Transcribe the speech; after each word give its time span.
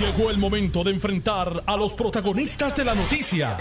Llegó 0.00 0.30
el 0.30 0.36
momento 0.36 0.84
de 0.84 0.90
enfrentar 0.90 1.62
a 1.64 1.74
los 1.74 1.94
protagonistas 1.94 2.76
de 2.76 2.84
la 2.84 2.94
noticia. 2.94 3.56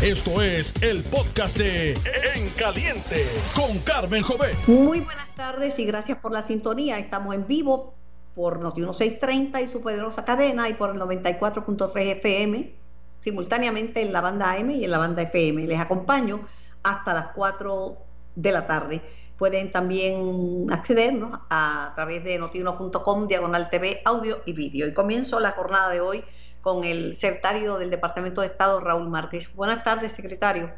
Esto 0.00 0.40
es 0.40 0.72
el 0.80 1.04
podcast 1.04 1.58
de 1.58 1.92
En 2.34 2.48
Caliente 2.56 3.26
con 3.54 3.78
Carmen 3.80 4.22
Jové. 4.22 4.54
Muy 4.66 5.00
buenas 5.00 5.34
tardes 5.36 5.78
y 5.78 5.84
gracias 5.84 6.16
por 6.16 6.32
la 6.32 6.40
sintonía. 6.40 6.98
Estamos 6.98 7.34
en 7.34 7.46
vivo 7.46 7.92
por 8.34 8.60
Noti 8.60 8.80
1630 8.80 9.60
y 9.60 9.68
su 9.68 9.82
poderosa 9.82 10.24
cadena 10.24 10.70
y 10.70 10.74
por 10.74 10.88
el 10.88 10.96
94.3 10.96 11.92
FM, 12.16 12.74
simultáneamente 13.20 14.00
en 14.00 14.14
la 14.14 14.22
banda 14.22 14.52
AM 14.52 14.70
y 14.70 14.84
en 14.86 14.90
la 14.90 14.96
banda 14.96 15.20
FM. 15.20 15.66
Les 15.66 15.78
acompaño 15.78 16.48
hasta 16.82 17.12
las 17.12 17.26
4 17.34 17.98
de 18.36 18.52
la 18.52 18.66
tarde. 18.66 19.02
Pueden 19.38 19.72
también 19.72 20.66
accedernos 20.70 21.38
a, 21.50 21.92
través 21.96 22.22
de 22.24 22.38
notiuno.com, 22.38 23.26
diagonal 23.26 23.68
TV, 23.70 24.00
audio 24.04 24.40
y 24.46 24.52
vídeo. 24.52 24.86
Y 24.86 24.94
comienzo 24.94 25.40
la 25.40 25.52
jornada 25.52 25.90
de 25.90 26.00
hoy 26.00 26.24
con 26.60 26.84
el 26.84 27.16
secretario 27.16 27.78
del 27.78 27.90
Departamento 27.90 28.40
de 28.40 28.46
Estado, 28.46 28.80
Raúl 28.80 29.08
Márquez. 29.08 29.52
Buenas 29.54 29.82
tardes, 29.82 30.12
secretario. 30.12 30.70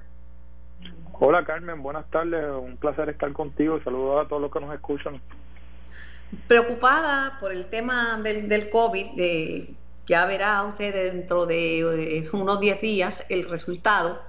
Hola 1.19 1.45
Carmen, 1.45 1.83
buenas 1.83 2.11
tardes. 2.11 2.45
Un 2.51 2.77
placer 2.77 3.09
estar 3.09 3.33
contigo. 3.33 3.81
Saludos 3.83 4.27
a 4.27 4.29
todos 4.29 4.43
los 4.43 4.51
que 4.51 4.61
nos 4.61 4.75
escuchan. 4.75 5.21
Preocupada 6.49 7.39
por 7.41 7.53
el 7.53 7.67
tema 7.67 8.21
del, 8.23 8.49
del 8.49 8.69
COVID, 8.69 9.15
de, 9.15 9.75
ya 10.07 10.27
verá 10.27 10.63
usted 10.65 11.13
dentro 11.13 11.47
de 11.47 11.81
eh, 12.19 12.29
unos 12.33 12.61
10 12.61 12.81
días 12.81 13.27
el 13.31 13.49
resultado 13.49 14.21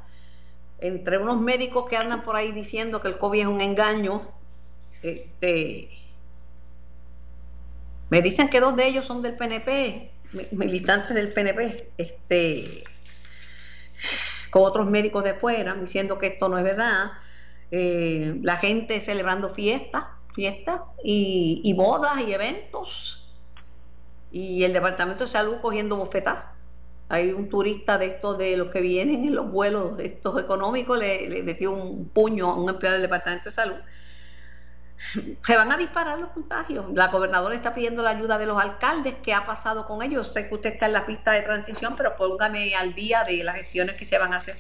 entre 0.80 1.18
unos 1.18 1.40
médicos 1.40 1.90
que 1.90 1.98
andan 1.98 2.24
por 2.24 2.36
ahí 2.36 2.52
diciendo 2.52 3.02
que 3.02 3.08
el 3.08 3.18
COVID 3.18 3.42
es 3.42 3.48
un 3.48 3.62
engaño, 3.62 4.22
este, 5.02 5.90
me 8.10 8.22
dicen 8.22 8.50
que 8.50 8.60
dos 8.60 8.76
de 8.76 8.88
ellos 8.88 9.06
son 9.06 9.22
del 9.22 9.36
PNP, 9.36 10.12
militantes 10.52 11.16
del 11.16 11.34
PNP, 11.34 11.92
este, 11.98 12.84
con 14.52 14.64
otros 14.64 14.88
médicos 14.88 15.24
de 15.24 15.34
fuera, 15.34 15.74
diciendo 15.76 16.18
que 16.20 16.28
esto 16.28 16.48
no 16.48 16.58
es 16.58 16.64
verdad. 16.64 17.12
Eh, 17.72 18.38
la 18.44 18.58
gente 18.58 19.02
celebrando 19.02 19.50
fiestas, 19.50 20.06
fiestas 20.34 20.82
y, 21.04 21.62
y 21.64 21.74
bodas 21.74 22.20
y 22.26 22.34
eventos, 22.34 23.28
y 24.32 24.64
el 24.64 24.74
Departamento 24.74 25.26
de 25.26 25.32
Salud 25.32 25.58
cogiendo 25.62 25.98
bofetadas 25.98 26.57
hay 27.10 27.32
un 27.32 27.48
turista 27.48 27.98
de 27.98 28.08
estos 28.08 28.38
de 28.38 28.58
los 28.58 28.70
que 28.70 28.82
vienen 28.82 29.26
en 29.26 29.36
los 29.36 29.50
vuelos 29.50 30.00
estos 30.00 30.42
económicos, 30.42 31.00
le, 31.00 31.42
metió 31.44 31.72
un 31.72 32.10
puño 32.10 32.50
a 32.52 32.56
un 32.56 32.70
empleado 32.70 32.96
del 32.96 33.04
Departamento 33.04 33.50
de 33.50 33.56
Salud. 33.56 33.78
Se 35.42 35.56
van 35.56 35.72
a 35.72 35.78
disparar 35.78 36.20
los 36.20 36.32
contagios. 36.32 36.86
La 36.94 37.08
gobernadora 37.08 37.56
está 37.56 37.74
pidiendo 37.74 38.02
la 38.02 38.10
ayuda 38.10 38.38
de 38.38 38.48
los 38.48 38.62
alcaldes. 38.62 39.14
¿Qué 39.24 39.34
ha 39.34 39.46
pasado 39.46 39.86
con 39.86 40.02
ellos? 40.02 40.34
Sé 40.34 40.50
que 40.50 40.56
usted 40.56 40.74
está 40.74 40.88
en 40.88 40.94
la 40.94 41.06
pista 41.06 41.32
de 41.32 41.42
transición, 41.42 41.94
pero 41.96 42.16
póngame 42.18 42.76
al 42.76 42.94
día 42.94 43.24
de 43.24 43.44
las 43.44 43.58
gestiones 43.58 43.96
que 43.96 44.06
se 44.06 44.18
van 44.18 44.34
a 44.34 44.38
hacer. 44.38 44.56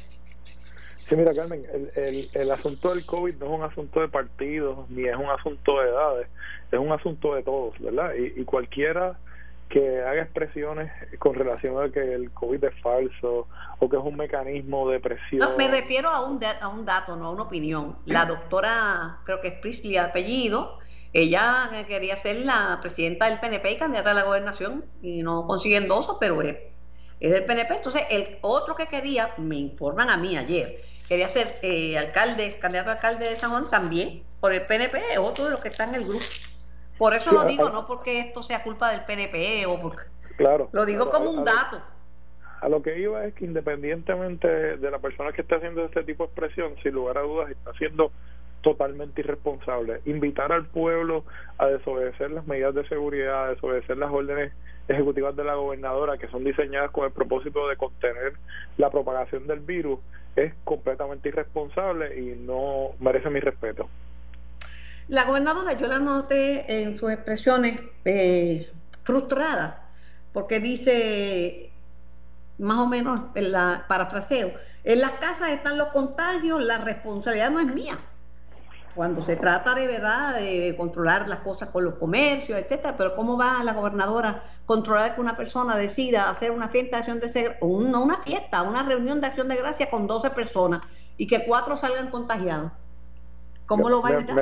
Sí, 1.09 1.15
mira, 1.15 1.33
Carmen, 1.33 1.65
el, 1.95 2.29
el, 2.33 2.51
asunto 2.51 2.93
del 2.93 3.05
COVID 3.05 3.35
no 3.35 3.45
es 3.45 3.51
un 3.51 3.63
asunto 3.63 4.01
de 4.01 4.09
partidos, 4.09 4.89
ni 4.89 5.05
es 5.07 5.15
un 5.15 5.29
asunto 5.29 5.79
de 5.79 5.89
edades, 5.89 6.27
es 6.71 6.79
un 6.79 6.91
asunto 6.91 7.33
de 7.33 7.43
todos, 7.43 7.79
¿verdad? 7.79 8.11
Y 8.13 8.43
cualquiera 8.43 9.17
que 9.69 10.01
haga 10.01 10.23
expresiones 10.23 10.91
con 11.19 11.35
relación 11.35 11.81
a 11.81 11.91
que 11.91 12.13
el 12.13 12.31
COVID 12.31 12.63
es 12.63 12.81
falso 12.81 13.47
o 13.79 13.89
que 13.89 13.97
es 13.97 14.03
un 14.03 14.15
mecanismo 14.15 14.89
de 14.89 14.99
presión. 14.99 15.39
No, 15.39 15.57
me 15.57 15.67
refiero 15.67 16.09
a 16.09 16.25
un, 16.25 16.39
a 16.43 16.67
un 16.67 16.85
dato, 16.85 17.15
no 17.15 17.25
a 17.25 17.31
una 17.31 17.43
opinión. 17.43 17.97
La 18.05 18.25
doctora, 18.25 19.19
creo 19.25 19.41
que 19.41 19.49
es 19.49 19.53
Prisley 19.55 19.97
apellido, 19.97 20.79
ella 21.13 21.69
quería 21.87 22.15
ser 22.15 22.37
la 22.45 22.79
presidenta 22.81 23.29
del 23.29 23.39
PNP 23.39 23.71
y 23.71 23.77
candidata 23.77 24.11
a 24.11 24.13
la 24.13 24.23
gobernación 24.23 24.85
y 25.01 25.23
no 25.23 25.47
consigue 25.47 25.77
endoso, 25.77 26.17
pero 26.19 26.41
es, 26.41 26.57
es 27.19 27.31
del 27.31 27.45
PNP. 27.45 27.75
Entonces, 27.75 28.03
el 28.09 28.37
otro 28.41 28.75
que 28.75 28.87
quería, 28.87 29.33
me 29.37 29.55
informan 29.55 30.09
a 30.09 30.17
mí 30.17 30.37
ayer, 30.37 30.81
quería 31.07 31.27
ser 31.27 31.59
eh, 31.61 31.97
alcalde, 31.97 32.57
candidato 32.59 32.89
a 32.89 32.93
alcalde 32.93 33.29
de 33.29 33.35
San 33.35 33.51
Juan 33.51 33.69
también 33.69 34.23
por 34.39 34.53
el 34.53 34.65
PNP, 34.65 34.97
es 35.11 35.17
otro 35.17 35.45
de 35.45 35.51
los 35.51 35.59
que 35.59 35.69
está 35.69 35.85
en 35.85 35.95
el 35.95 36.03
grupo. 36.03 36.25
Por 36.97 37.13
eso 37.13 37.31
lo 37.31 37.43
digo, 37.45 37.69
no 37.69 37.85
porque 37.87 38.19
esto 38.19 38.43
sea 38.43 38.63
culpa 38.63 38.91
del 38.91 39.05
PNP 39.05 39.65
o 39.67 39.79
porque... 39.79 40.03
Claro. 40.37 40.69
Lo 40.71 40.85
digo 40.85 41.09
como 41.09 41.31
un 41.31 41.43
dato. 41.43 41.81
A 42.61 42.69
lo 42.69 42.81
que 42.81 42.99
iba 42.99 43.23
es 43.25 43.33
que 43.35 43.45
independientemente 43.45 44.47
de 44.77 44.91
la 44.91 44.99
persona 44.99 45.31
que 45.31 45.41
esté 45.41 45.55
haciendo 45.55 45.85
este 45.85 46.03
tipo 46.03 46.23
de 46.23 46.27
expresión, 46.27 46.75
sin 46.81 46.93
lugar 46.93 47.17
a 47.17 47.21
dudas 47.21 47.51
está 47.51 47.71
siendo 47.73 48.11
totalmente 48.61 49.21
irresponsable. 49.21 50.01
Invitar 50.05 50.51
al 50.51 50.65
pueblo 50.65 51.23
a 51.57 51.67
desobedecer 51.67 52.31
las 52.31 52.47
medidas 52.47 52.73
de 52.75 52.87
seguridad, 52.87 53.45
a 53.45 53.49
desobedecer 53.49 53.97
las 53.97 54.11
órdenes 54.11 54.53
ejecutivas 54.87 55.35
de 55.35 55.43
la 55.43 55.55
gobernadora 55.55 56.17
que 56.17 56.27
son 56.29 56.43
diseñadas 56.43 56.91
con 56.91 57.05
el 57.05 57.11
propósito 57.11 57.67
de 57.67 57.75
contener 57.75 58.33
la 58.77 58.89
propagación 58.89 59.45
del 59.47 59.59
virus 59.59 59.99
es 60.35 60.53
completamente 60.63 61.29
irresponsable 61.29 62.19
y 62.19 62.35
no 62.35 62.91
merece 62.99 63.29
mi 63.29 63.39
respeto. 63.39 63.89
La 65.07 65.23
gobernadora, 65.23 65.73
yo 65.73 65.87
la 65.87 65.99
noté 65.99 66.81
en 66.81 66.97
sus 66.97 67.11
expresiones 67.11 67.79
eh, 68.03 68.69
frustrada, 69.03 69.87
porque 70.33 70.59
dice, 70.59 71.71
más 72.57 72.79
o 72.79 72.87
menos, 72.87 73.21
en 73.35 73.53
la 73.53 73.85
parafraseo, 73.87 74.51
en 74.83 74.99
las 74.99 75.11
casas 75.13 75.49
están 75.49 75.77
los 75.77 75.89
contagios, 75.89 76.61
la 76.61 76.79
responsabilidad 76.79 77.51
no 77.51 77.61
es 77.61 77.67
mía. 77.67 77.97
Cuando 78.95 79.21
se 79.21 79.35
trata 79.35 79.75
de 79.75 79.87
verdad 79.87 80.35
de 80.35 80.73
controlar 80.75 81.29
las 81.29 81.39
cosas 81.39 81.69
con 81.69 81.85
los 81.85 81.95
comercios, 81.95 82.59
etcétera, 82.59 82.97
pero 82.97 83.15
¿cómo 83.15 83.37
va 83.37 83.63
la 83.63 83.73
gobernadora 83.73 84.29
a 84.29 84.43
controlar 84.65 85.15
que 85.15 85.21
una 85.21 85.37
persona 85.37 85.77
decida 85.77 86.29
hacer 86.29 86.51
una 86.51 86.67
fiesta 86.67 86.97
de 86.97 86.99
acción 87.01 87.19
de 87.19 87.57
no 87.61 88.01
una 88.01 88.17
fiesta, 88.23 88.63
una 88.63 88.83
reunión 88.83 89.21
de 89.21 89.27
acción 89.27 89.47
de 89.47 89.55
gracia 89.55 89.89
con 89.89 90.07
12 90.07 90.31
personas 90.31 90.81
y 91.15 91.27
que 91.27 91.45
cuatro 91.45 91.77
salgan 91.77 92.09
contagiados? 92.09 92.71
¿Cómo 93.67 93.87
lo 93.87 94.01
va 94.01 94.09
a 94.09 94.13
evitar? 94.13 94.35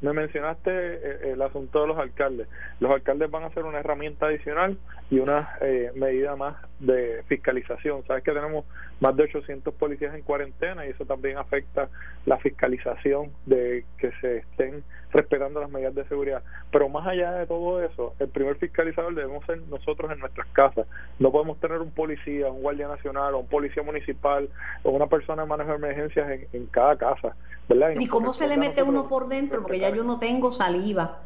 Me 0.00 0.12
mencionaste 0.12 0.70
eh, 0.70 1.32
el 1.32 1.42
asunto 1.42 1.82
de 1.82 1.88
los 1.88 1.98
alcaldes. 1.98 2.48
Los 2.80 2.92
alcaldes 2.92 3.30
van 3.30 3.44
a 3.44 3.50
ser 3.50 3.64
una 3.64 3.80
herramienta 3.80 4.26
adicional 4.26 4.78
y 5.10 5.18
una 5.18 5.56
eh, 5.60 5.90
medida 5.94 6.36
más 6.36 6.56
de 6.80 7.22
fiscalización. 7.28 8.04
Sabes 8.06 8.22
que 8.22 8.32
tenemos 8.32 8.64
más 9.00 9.16
de 9.16 9.24
800 9.24 9.72
policías 9.74 10.14
en 10.14 10.22
cuarentena 10.22 10.86
y 10.86 10.90
eso 10.90 11.04
también 11.06 11.38
afecta 11.38 11.88
la 12.26 12.36
fiscalización 12.38 13.30
de 13.46 13.84
que 13.96 14.12
se 14.20 14.38
estén 14.38 14.84
respetando 15.12 15.60
las 15.60 15.70
medidas 15.70 15.94
de 15.94 16.04
seguridad. 16.08 16.42
Pero 16.70 16.88
más 16.90 17.06
allá 17.06 17.32
de 17.32 17.46
todo 17.46 17.82
eso, 17.82 18.14
el 18.18 18.28
primer 18.28 18.56
fiscalizador 18.56 19.14
debemos 19.14 19.46
ser 19.46 19.62
nosotros 19.62 20.12
en 20.12 20.18
nuestras 20.18 20.46
casas. 20.48 20.86
No 21.18 21.32
podemos 21.32 21.58
tener 21.58 21.80
un 21.80 21.90
policía, 21.90 22.48
un 22.48 22.60
guardia 22.60 22.88
nacional 22.88 23.34
o 23.34 23.38
un 23.38 23.46
policía 23.46 23.82
municipal 23.82 24.50
o 24.82 24.90
una 24.90 25.06
persona 25.06 25.42
de 25.42 25.48
manejo 25.48 25.70
de 25.70 25.76
emergencias 25.76 26.30
en, 26.30 26.46
en 26.52 26.66
cada 26.66 26.96
casa. 26.96 27.34
¿verdad? 27.68 27.92
¿Y, 27.98 28.06
cómo 28.06 28.32
se 28.32 28.46
le 28.46 28.56
mete 28.56 28.82
uno 28.82 29.08
por 29.08 29.28
dentro? 29.28 29.62
Porque 29.62 29.78
ya 29.78 29.90
yo 29.90 30.04
no 30.04 30.18
tengo 30.18 30.52
saliva 30.52 31.20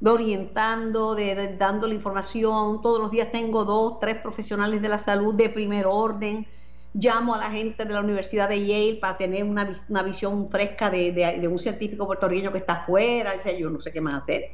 de 0.00 0.10
orientando, 0.10 1.14
de, 1.14 1.56
dando 1.56 1.86
la 1.86 1.94
información. 1.94 2.80
Todos 2.82 3.00
los 3.00 3.10
días 3.10 3.30
tengo 3.32 3.64
dos, 3.64 3.98
tres 4.00 4.16
profesionales 4.18 4.82
de 4.82 4.88
la 4.88 4.98
salud 4.98 5.34
de 5.34 5.48
primer 5.48 5.86
orden. 5.86 6.46
Llamo 6.94 7.34
a 7.34 7.38
la 7.38 7.50
gente 7.50 7.84
de 7.84 7.92
la 7.92 8.00
Universidad 8.00 8.48
de 8.48 8.64
Yale 8.64 8.98
para 9.00 9.18
tener 9.18 9.44
una, 9.44 9.70
una 9.88 10.02
visión 10.02 10.50
fresca 10.50 10.90
de, 10.90 11.12
de, 11.12 11.48
un 11.48 11.58
científico 11.58 12.06
puertorriqueño 12.06 12.52
que 12.52 12.58
está 12.58 12.74
afuera. 12.74 13.32
O 13.34 13.58
yo 13.58 13.70
no 13.70 13.80
sé 13.80 13.92
qué 13.92 14.00
más 14.00 14.22
hacer. 14.22 14.50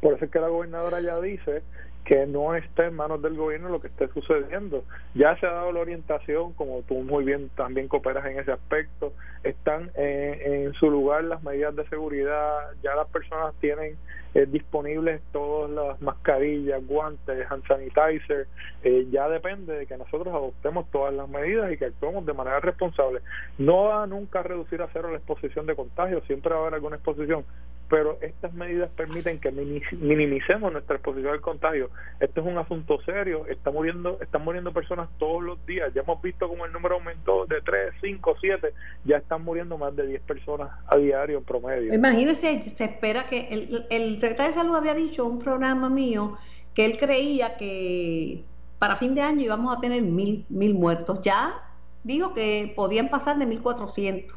Por 0.00 0.14
eso 0.14 0.24
es 0.24 0.30
que 0.30 0.40
la 0.40 0.48
gobernadora 0.48 1.00
ya 1.00 1.20
dice 1.20 1.62
que 2.04 2.26
no 2.26 2.54
esté 2.54 2.86
en 2.86 2.94
manos 2.94 3.20
del 3.20 3.36
gobierno 3.36 3.68
lo 3.68 3.80
que 3.80 3.88
esté 3.88 4.08
sucediendo. 4.08 4.84
Ya 5.14 5.36
se 5.38 5.46
ha 5.46 5.52
dado 5.52 5.72
la 5.72 5.80
orientación, 5.80 6.54
como 6.54 6.82
tú 6.82 6.94
muy 6.94 7.24
bien 7.24 7.50
también 7.56 7.88
cooperas 7.88 8.24
en 8.26 8.38
ese 8.38 8.52
aspecto, 8.52 9.12
están 9.44 9.90
en 9.94 10.72
su 10.74 10.90
lugar 10.90 11.24
las 11.24 11.42
medidas 11.42 11.76
de 11.76 11.86
seguridad, 11.88 12.70
ya 12.82 12.94
las 12.94 13.06
personas 13.08 13.54
tienen 13.60 13.96
eh, 14.34 14.46
disponibles 14.46 15.20
todas 15.32 15.70
las 15.70 16.00
mascarillas, 16.00 16.86
guantes, 16.86 17.50
hand 17.50 17.66
sanitizer, 17.66 18.46
eh, 18.82 19.06
ya 19.10 19.28
depende 19.28 19.76
de 19.76 19.86
que 19.86 19.96
nosotros 19.96 20.28
adoptemos 20.28 20.90
todas 20.90 21.12
las 21.14 21.28
medidas 21.28 21.72
y 21.72 21.76
que 21.76 21.86
actuemos 21.86 22.24
de 22.26 22.32
manera 22.32 22.60
responsable. 22.60 23.20
No 23.58 23.84
va 23.84 24.04
a 24.04 24.06
nunca 24.06 24.42
reducir 24.42 24.82
a 24.82 24.88
cero 24.92 25.10
la 25.10 25.18
exposición 25.18 25.66
de 25.66 25.74
contagios, 25.74 26.22
siempre 26.26 26.52
va 26.52 26.58
a 26.58 26.62
haber 26.62 26.74
alguna 26.74 26.96
exposición, 26.96 27.44
pero 27.90 28.18
estas 28.20 28.54
medidas 28.54 28.88
permiten 28.96 29.40
que 29.40 29.50
minimicemos 29.50 30.72
nuestra 30.72 30.94
exposición 30.94 31.32
al 31.32 31.40
contagio. 31.40 31.90
Esto 32.20 32.40
es 32.40 32.46
un 32.46 32.56
asunto 32.56 33.00
serio, 33.04 33.46
está 33.48 33.72
muriendo, 33.72 34.16
están 34.22 34.44
muriendo 34.44 34.72
personas 34.72 35.08
todos 35.18 35.42
los 35.42 35.66
días, 35.66 35.92
ya 35.92 36.02
hemos 36.02 36.22
visto 36.22 36.48
como 36.48 36.64
el 36.64 36.72
número 36.72 36.94
aumentó 36.94 37.46
de 37.46 37.60
3, 37.60 37.94
5, 38.00 38.36
7, 38.40 38.72
ya 39.04 39.16
están 39.16 39.42
muriendo 39.42 39.76
más 39.76 39.94
de 39.96 40.06
10 40.06 40.22
personas 40.22 40.70
a 40.86 40.96
diario 40.96 41.38
en 41.38 41.44
promedio. 41.44 41.92
Imagínense, 41.92 42.62
se 42.62 42.84
espera 42.84 43.26
que 43.28 43.48
el, 43.50 43.84
el 43.90 44.20
secretario 44.20 44.52
de 44.52 44.58
Salud 44.60 44.76
había 44.76 44.94
dicho 44.94 45.26
en 45.26 45.32
un 45.32 45.38
programa 45.40 45.90
mío 45.90 46.38
que 46.74 46.84
él 46.84 46.96
creía 46.96 47.56
que 47.56 48.44
para 48.78 48.94
fin 48.94 49.16
de 49.16 49.22
año 49.22 49.42
íbamos 49.42 49.76
a 49.76 49.80
tener 49.80 50.00
mil, 50.02 50.46
mil 50.48 50.74
muertos. 50.74 51.22
Ya 51.22 51.60
dijo 52.04 52.34
que 52.34 52.72
podían 52.76 53.08
pasar 53.08 53.36
de 53.36 53.48
1.400 53.48 54.32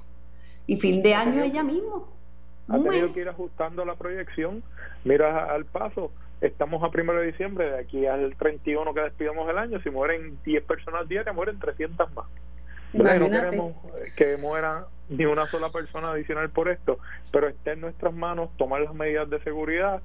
y 0.65 0.77
fin 0.77 1.03
de 1.03 1.13
año 1.13 1.43
ella 1.43 1.61
mismo 1.61 2.12
ha 2.69 2.79
tenido 2.79 3.13
que 3.13 3.21
ir 3.21 3.29
ajustando 3.29 3.85
la 3.85 3.95
proyección. 3.95 4.63
Mira 5.03 5.45
al 5.53 5.65
paso, 5.65 6.11
estamos 6.41 6.83
a 6.83 6.91
primero 6.91 7.19
de 7.19 7.27
diciembre, 7.27 7.71
de 7.71 7.79
aquí 7.79 8.05
al 8.05 8.35
31 8.35 8.93
que 8.93 9.01
despidamos 9.01 9.49
el 9.49 9.57
año, 9.57 9.81
si 9.81 9.89
mueren 9.89 10.37
10 10.43 10.63
personas 10.63 11.07
diarias, 11.07 11.35
mueren 11.35 11.59
300 11.59 12.13
más. 12.13 12.25
No 12.93 13.03
queremos 13.03 13.75
que 14.15 14.37
muera 14.37 14.85
ni 15.09 15.25
una 15.25 15.45
sola 15.47 15.69
persona 15.69 16.11
adicional 16.11 16.49
por 16.49 16.69
esto, 16.69 16.99
pero 17.31 17.47
está 17.47 17.71
en 17.71 17.81
nuestras 17.81 18.13
manos 18.13 18.49
tomar 18.57 18.81
las 18.81 18.93
medidas 18.93 19.29
de 19.29 19.39
seguridad 19.41 20.01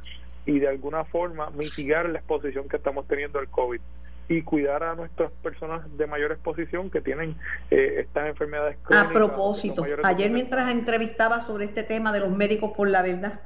y 0.47 0.59
de 0.59 0.69
alguna 0.69 1.05
forma 1.05 1.51
mitigar 1.51 2.09
la 2.09 2.19
exposición 2.19 2.69
que 2.69 2.77
estamos 2.77 3.07
teniendo 3.07 3.39
al 3.39 3.49
COVID 3.49 3.81
y 4.29 4.43
cuidar 4.43 4.83
a 4.83 4.95
nuestras 4.95 5.33
personas 5.43 5.83
de 5.97 6.07
mayor 6.07 6.33
exposición 6.33 6.91
que 6.91 7.01
tienen 7.01 7.37
eh, 7.71 8.01
estas 8.01 8.29
enfermedades 8.29 8.77
crónicas. 8.83 9.11
A 9.11 9.13
propósito, 9.13 9.85
ayer 10.05 10.31
mientras 10.31 10.71
entrevistaba 10.71 11.41
sobre 11.41 11.65
este 11.65 11.83
tema 11.83 12.13
de 12.13 12.21
los 12.21 12.31
médicos 12.31 12.73
por 12.77 12.89
la 12.89 13.03
verdad, 13.03 13.41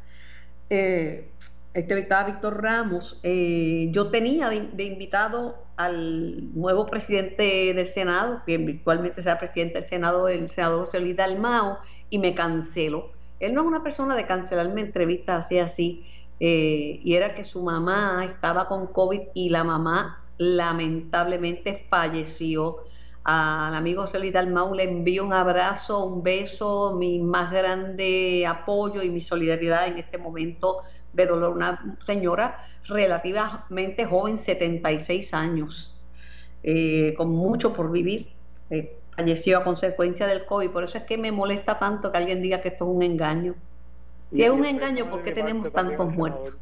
eh, 0.71 1.29
entrevistaba 1.75 2.23
a 2.23 2.27
Víctor 2.27 2.63
Ramos, 2.63 3.21
eh, 3.23 3.89
yo 3.93 4.11
tenía 4.11 4.49
de, 4.49 4.85
invitado 4.85 5.65
al 5.77 6.53
nuevo 6.55 6.87
presidente 6.87 7.73
del 7.75 7.87
Senado, 7.87 8.43
que 8.47 8.59
virtualmente 8.59 9.23
sea 9.23 9.39
presidente 9.39 9.79
del 9.79 9.89
Senado, 9.89 10.29
el 10.29 10.51
senador 10.51 10.85
José 10.85 11.15
Dalmao, 11.15 11.79
y 12.11 12.19
me 12.19 12.35
canceló. 12.35 13.13
Él 13.41 13.55
no 13.55 13.63
es 13.63 13.67
una 13.67 13.83
persona 13.83 14.15
de 14.17 14.27
cancelarme 14.27 14.83
entrevistas 14.83 15.45
así, 15.45 15.59
así, 15.59 16.07
eh, 16.41 17.01
y 17.03 17.15
era 17.15 17.35
que 17.35 17.45
su 17.45 17.63
mamá 17.63 18.25
estaba 18.25 18.69
con 18.69 18.87
COVID 18.89 19.21
y 19.35 19.49
la 19.49 19.65
mamá 19.65 20.22
lamentablemente 20.43 21.87
falleció. 21.89 22.85
Al 23.25 23.75
amigo 23.75 24.03
José 24.03 24.31
Dalmau 24.33 24.75
le 24.75 24.83
envío 24.83 25.25
un 25.25 25.33
abrazo, 25.33 26.05
un 26.05 26.23
beso, 26.23 26.97
mi 26.99 27.21
más 27.21 27.53
grande 27.53 28.45
apoyo 28.47 29.03
y 29.03 29.11
mi 29.11 29.21
solidaridad 29.21 29.87
en 29.87 29.99
este 29.99 30.19
momento 30.19 30.79
de 31.13 31.27
dolor. 31.27 31.53
Una 31.53 31.97
señora 32.05 32.67
relativamente 32.89 34.05
joven, 34.05 34.39
76 34.39 35.33
años, 35.35 35.97
eh, 36.65 37.15
con 37.17 37.31
mucho 37.31 37.73
por 37.73 37.93
vivir. 37.93 38.33
Eh, 38.71 38.99
falleció 39.17 39.59
a 39.59 39.65
consecuencia 39.65 40.27
del 40.27 40.45
COVID. 40.45 40.71
Por 40.71 40.83
eso 40.83 40.99
es 40.99 41.05
que 41.05 41.17
me 41.19 41.31
molesta 41.31 41.79
tanto 41.79 42.11
que 42.11 42.19
alguien 42.19 42.43
diga 42.43 42.61
que 42.61 42.69
esto 42.69 42.91
es 42.91 42.97
un 42.97 43.03
engaño. 43.03 43.55
Si 44.33 44.43
es 44.43 44.51
un 44.51 44.65
engaño, 44.65 45.09
¿por 45.11 45.23
qué 45.23 45.31
tenemos 45.31 45.71
tantos 45.73 46.13
muertos? 46.13 46.59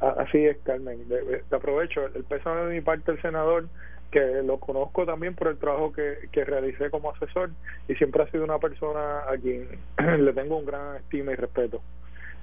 Así 0.00 0.46
es, 0.46 0.56
Carmen. 0.64 1.06
Te 1.08 1.56
aprovecho 1.56 2.06
el 2.06 2.24
peso 2.24 2.54
de 2.54 2.74
mi 2.74 2.80
parte 2.80 3.12
el 3.12 3.20
senador, 3.20 3.68
que 4.10 4.42
lo 4.44 4.58
conozco 4.58 5.04
también 5.04 5.34
por 5.34 5.48
el 5.48 5.58
trabajo 5.58 5.92
que, 5.92 6.28
que 6.30 6.44
realicé 6.44 6.90
como 6.90 7.10
asesor 7.10 7.50
y 7.88 7.94
siempre 7.96 8.22
ha 8.22 8.30
sido 8.30 8.44
una 8.44 8.58
persona 8.58 9.20
a 9.28 9.36
quien 9.36 9.68
le 10.24 10.32
tengo 10.32 10.58
un 10.58 10.66
gran 10.66 10.96
estima 10.96 11.32
y 11.32 11.34
respeto. 11.34 11.82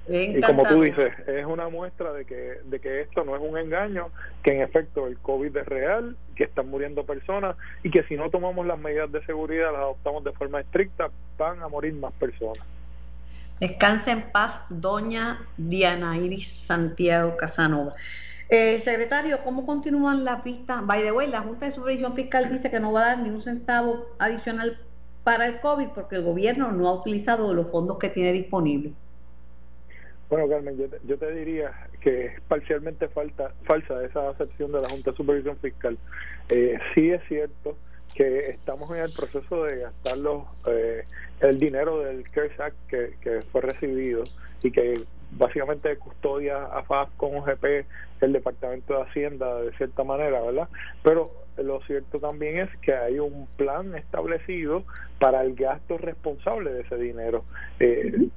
Y 0.08 0.40
como 0.40 0.64
tú 0.64 0.82
dices, 0.82 1.12
es 1.28 1.46
una 1.46 1.68
muestra 1.68 2.12
de 2.12 2.24
que, 2.24 2.58
de 2.64 2.80
que 2.80 3.02
esto 3.02 3.24
no 3.24 3.36
es 3.36 3.42
un 3.42 3.56
engaño, 3.56 4.08
que 4.42 4.52
en 4.52 4.62
efecto 4.62 5.06
el 5.06 5.16
COVID 5.18 5.56
es 5.56 5.66
real, 5.66 6.16
que 6.34 6.44
están 6.44 6.68
muriendo 6.68 7.04
personas 7.04 7.56
y 7.84 7.90
que 7.90 8.02
si 8.04 8.16
no 8.16 8.28
tomamos 8.28 8.66
las 8.66 8.78
medidas 8.78 9.12
de 9.12 9.24
seguridad, 9.24 9.70
las 9.70 9.82
adoptamos 9.82 10.24
de 10.24 10.32
forma 10.32 10.60
estricta, 10.60 11.08
van 11.38 11.62
a 11.62 11.68
morir 11.68 11.94
más 11.94 12.12
personas. 12.14 12.81
Descansa 13.62 14.10
en 14.10 14.22
paz, 14.22 14.60
doña 14.70 15.46
Diana 15.56 16.18
Iris 16.18 16.48
Santiago 16.48 17.36
Casanova. 17.36 17.94
Eh, 18.48 18.80
secretario, 18.80 19.38
¿cómo 19.44 19.64
continúan 19.64 20.24
las 20.24 20.42
vistas? 20.42 20.84
By 20.84 21.04
the 21.04 21.12
way, 21.12 21.30
la 21.30 21.42
Junta 21.42 21.66
de 21.66 21.70
Supervisión 21.70 22.16
Fiscal 22.16 22.50
dice 22.50 22.72
que 22.72 22.80
no 22.80 22.90
va 22.90 23.02
a 23.02 23.06
dar 23.06 23.18
ni 23.20 23.30
un 23.30 23.40
centavo 23.40 24.08
adicional 24.18 24.80
para 25.22 25.46
el 25.46 25.60
COVID 25.60 25.90
porque 25.94 26.16
el 26.16 26.24
gobierno 26.24 26.72
no 26.72 26.88
ha 26.88 26.94
utilizado 26.94 27.54
los 27.54 27.70
fondos 27.70 28.00
que 28.00 28.08
tiene 28.08 28.32
disponibles. 28.32 28.94
Bueno, 30.28 30.48
Carmen, 30.48 30.76
yo 31.04 31.16
te, 31.16 31.30
diría 31.30 31.70
que 32.00 32.26
es 32.26 32.40
parcialmente 32.48 33.06
falta, 33.10 33.54
falsa 33.62 34.04
esa 34.04 34.30
acepción 34.30 34.72
de 34.72 34.80
la 34.80 34.88
Junta 34.88 35.12
de 35.12 35.16
Supervisión 35.16 35.56
Fiscal. 35.58 35.96
Eh, 36.48 36.80
sí 36.92 37.12
es 37.12 37.22
cierto 37.28 37.76
que 38.14 38.50
estamos 38.50 38.90
en 38.96 39.04
el 39.04 39.10
proceso 39.12 39.64
de 39.64 39.78
gastar 39.78 40.18
los, 40.18 40.44
eh, 40.66 41.04
el 41.42 41.58
dinero 41.58 42.00
del 42.00 42.28
CARES 42.30 42.58
Act 42.60 42.76
que, 42.88 43.14
que 43.20 43.40
fue 43.50 43.60
recibido 43.60 44.22
y 44.62 44.70
que 44.70 45.02
básicamente 45.32 45.96
custodia 45.96 46.64
a 46.64 46.82
FAS 46.84 47.08
con 47.16 47.36
OGP 47.36 47.64
el 48.20 48.32
Departamento 48.32 48.94
de 48.94 49.02
Hacienda 49.02 49.60
de 49.60 49.72
cierta 49.72 50.04
manera, 50.04 50.40
¿verdad? 50.40 50.68
Pero 51.02 51.30
lo 51.56 51.80
cierto 51.82 52.18
también 52.18 52.58
es 52.58 52.70
que 52.78 52.94
hay 52.94 53.18
un 53.18 53.46
plan 53.56 53.94
establecido 53.94 54.84
para 55.18 55.42
el 55.42 55.54
gasto 55.54 55.98
responsable 55.98 56.72
de 56.72 56.82
ese 56.82 56.96
dinero. 56.96 57.44
Eh, 57.80 58.28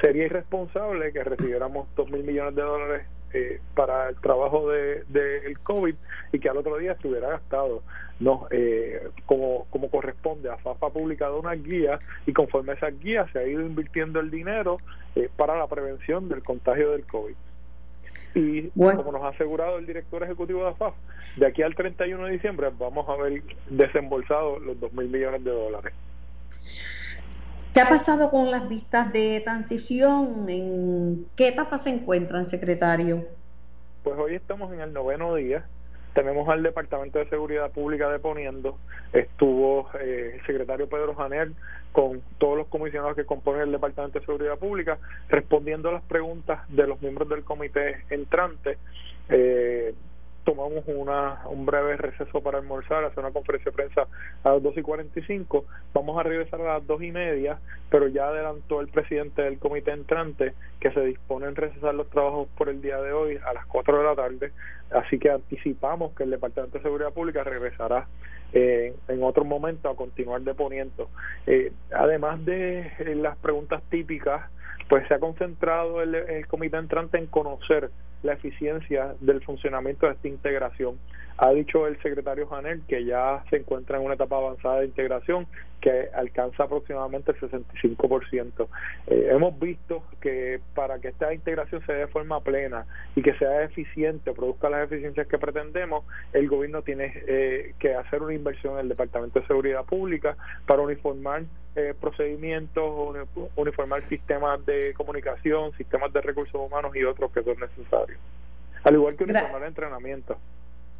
sería 0.00 0.26
irresponsable 0.26 1.12
que 1.12 1.24
recibiéramos 1.24 1.88
dos 1.96 2.10
mil 2.10 2.22
millones 2.22 2.54
de 2.54 2.62
dólares 2.62 3.06
eh, 3.32 3.60
para 3.74 4.08
el 4.08 4.16
trabajo 4.16 4.68
de, 4.70 5.04
el 5.46 5.58
COVID 5.60 5.94
y 6.32 6.38
que 6.38 6.48
al 6.48 6.56
otro 6.56 6.76
día 6.78 6.92
estuviera 6.92 7.28
gastado. 7.28 7.82
No, 8.18 8.40
eh, 8.50 9.08
como, 9.24 9.66
como 9.70 9.88
corresponde, 9.88 10.50
a 10.50 10.56
FAFA 10.58 10.88
ha 10.88 10.90
publicado 10.90 11.38
una 11.38 11.52
guía 11.52 11.98
y 12.26 12.32
conforme 12.32 12.72
a 12.72 12.74
esas 12.74 12.98
guías 13.00 13.30
se 13.32 13.38
ha 13.38 13.46
ido 13.46 13.62
invirtiendo 13.62 14.20
el 14.20 14.30
dinero 14.30 14.78
eh, 15.14 15.30
para 15.36 15.56
la 15.56 15.66
prevención 15.68 16.28
del 16.28 16.42
contagio 16.42 16.90
del 16.90 17.04
COVID. 17.04 17.34
Y 18.34 18.68
como 18.70 19.12
nos 19.12 19.22
ha 19.22 19.28
asegurado 19.28 19.78
el 19.78 19.86
director 19.86 20.22
ejecutivo 20.22 20.62
de 20.64 20.70
AFAF, 20.70 20.94
de 21.36 21.46
aquí 21.46 21.62
al 21.62 21.74
31 21.74 22.26
de 22.26 22.32
diciembre 22.32 22.68
vamos 22.78 23.08
a 23.08 23.16
ver 23.16 23.42
desembolsado 23.68 24.58
los 24.60 24.78
2 24.78 24.92
mil 24.92 25.08
millones 25.08 25.42
de 25.42 25.50
dólares. 25.50 25.92
¿Qué 27.72 27.80
ha 27.80 27.88
pasado 27.88 28.30
con 28.30 28.50
las 28.50 28.68
vistas 28.68 29.12
de 29.12 29.40
transición? 29.44 30.48
¿En 30.48 31.26
qué 31.36 31.48
etapa 31.48 31.78
se 31.78 31.90
encuentran, 31.90 32.44
secretario? 32.44 33.24
Pues 34.02 34.18
hoy 34.18 34.34
estamos 34.34 34.72
en 34.72 34.80
el 34.80 34.92
noveno 34.92 35.36
día. 35.36 35.64
Tenemos 36.12 36.48
al 36.48 36.64
Departamento 36.64 37.20
de 37.20 37.28
Seguridad 37.28 37.70
Pública 37.70 38.10
deponiendo. 38.10 38.76
Estuvo 39.12 39.88
eh, 40.00 40.32
el 40.34 40.46
secretario 40.46 40.88
Pedro 40.88 41.14
Janer 41.14 41.52
con 41.92 42.20
todos 42.38 42.58
los 42.58 42.66
comisionados 42.66 43.14
que 43.14 43.24
componen 43.24 43.62
el 43.62 43.72
Departamento 43.72 44.18
de 44.18 44.26
Seguridad 44.26 44.58
Pública, 44.58 44.98
respondiendo 45.28 45.90
a 45.90 45.92
las 45.92 46.02
preguntas 46.02 46.62
de 46.68 46.88
los 46.88 47.00
miembros 47.00 47.28
del 47.28 47.44
comité 47.44 48.02
entrante. 48.10 48.78
Eh, 49.28 49.94
tomamos 50.44 50.84
una, 50.86 51.40
un 51.48 51.66
breve 51.66 51.96
receso 51.96 52.40
para 52.40 52.58
almorzar, 52.58 53.04
hacer 53.04 53.20
una 53.20 53.32
conferencia 53.32 53.70
de 53.70 53.76
prensa 53.76 54.06
a 54.42 54.50
las 54.52 54.62
2 54.62 54.78
y 54.78 54.82
45. 54.82 55.64
Vamos 55.92 56.18
a 56.18 56.22
regresar 56.22 56.60
a 56.60 56.78
las 56.78 56.86
2 56.86 57.02
y 57.02 57.12
media, 57.12 57.58
pero 57.90 58.08
ya 58.08 58.28
adelantó 58.28 58.80
el 58.80 58.88
presidente 58.88 59.42
del 59.42 59.58
comité 59.58 59.92
entrante 59.92 60.54
que 60.80 60.90
se 60.92 61.00
dispone 61.02 61.46
en 61.46 61.56
recesar 61.56 61.94
los 61.94 62.08
trabajos 62.10 62.48
por 62.56 62.68
el 62.68 62.80
día 62.80 63.00
de 63.00 63.12
hoy 63.12 63.38
a 63.44 63.52
las 63.52 63.66
4 63.66 63.98
de 63.98 64.04
la 64.04 64.14
tarde. 64.14 64.52
Así 64.90 65.18
que 65.18 65.30
anticipamos 65.30 66.14
que 66.14 66.24
el 66.24 66.30
Departamento 66.30 66.78
de 66.78 66.84
Seguridad 66.84 67.12
Pública 67.12 67.44
regresará 67.44 68.06
eh, 68.52 68.94
en 69.08 69.22
otro 69.22 69.44
momento 69.44 69.88
a 69.88 69.96
continuar 69.96 70.40
deponiendo. 70.40 71.08
Eh, 71.46 71.72
además 71.92 72.44
de 72.44 72.80
eh, 72.98 73.14
las 73.14 73.36
preguntas 73.36 73.82
típicas, 73.90 74.50
pues 74.88 75.06
se 75.06 75.14
ha 75.14 75.20
concentrado 75.20 76.02
el, 76.02 76.14
el 76.14 76.46
comité 76.48 76.76
entrante 76.78 77.18
en 77.18 77.26
conocer 77.26 77.90
la 78.22 78.34
eficiencia 78.34 79.14
del 79.20 79.42
funcionamiento 79.42 80.06
de 80.06 80.12
esta 80.12 80.28
integración. 80.28 80.98
Ha 81.38 81.52
dicho 81.52 81.86
el 81.86 82.00
secretario 82.02 82.46
Janel 82.48 82.82
que 82.86 83.04
ya 83.04 83.42
se 83.48 83.56
encuentra 83.56 83.96
en 83.96 84.04
una 84.04 84.14
etapa 84.14 84.36
avanzada 84.36 84.80
de 84.80 84.86
integración 84.86 85.46
que 85.80 86.10
alcanza 86.14 86.64
aproximadamente 86.64 87.32
el 87.32 87.40
65%. 87.40 88.68
Eh, 89.06 89.28
hemos 89.30 89.58
visto 89.58 90.02
que 90.20 90.60
para 90.74 90.98
que 90.98 91.08
esta 91.08 91.32
integración 91.32 91.84
se 91.86 91.94
dé 91.94 91.98
de 92.00 92.06
forma 92.08 92.40
plena 92.40 92.84
y 93.16 93.22
que 93.22 93.32
sea 93.34 93.62
eficiente, 93.62 94.32
produzca 94.32 94.68
las 94.68 94.84
eficiencias 94.84 95.26
que 95.26 95.38
pretendemos, 95.38 96.04
el 96.34 96.48
gobierno 96.48 96.82
tiene 96.82 97.10
eh, 97.26 97.74
que 97.78 97.94
hacer 97.94 98.22
una 98.22 98.34
inversión 98.34 98.74
en 98.74 98.80
el 98.80 98.88
Departamento 98.90 99.40
de 99.40 99.46
Seguridad 99.46 99.84
Pública 99.84 100.36
para 100.66 100.82
uniformar 100.82 101.44
eh, 101.76 101.94
procedimientos, 101.98 103.16
uniformar 103.56 104.02
sistemas 104.08 104.64
de 104.66 104.92
comunicación, 104.94 105.72
sistemas 105.76 106.12
de 106.12 106.20
recursos 106.20 106.60
humanos 106.60 106.94
y 106.96 107.04
otros 107.04 107.30
que 107.32 107.42
son 107.42 107.60
necesarios. 107.60 108.09
Al 108.84 108.94
igual 108.94 109.16
que 109.16 109.24
uniformar 109.24 109.62
el 109.62 109.68
entrenamiento. 109.68 110.36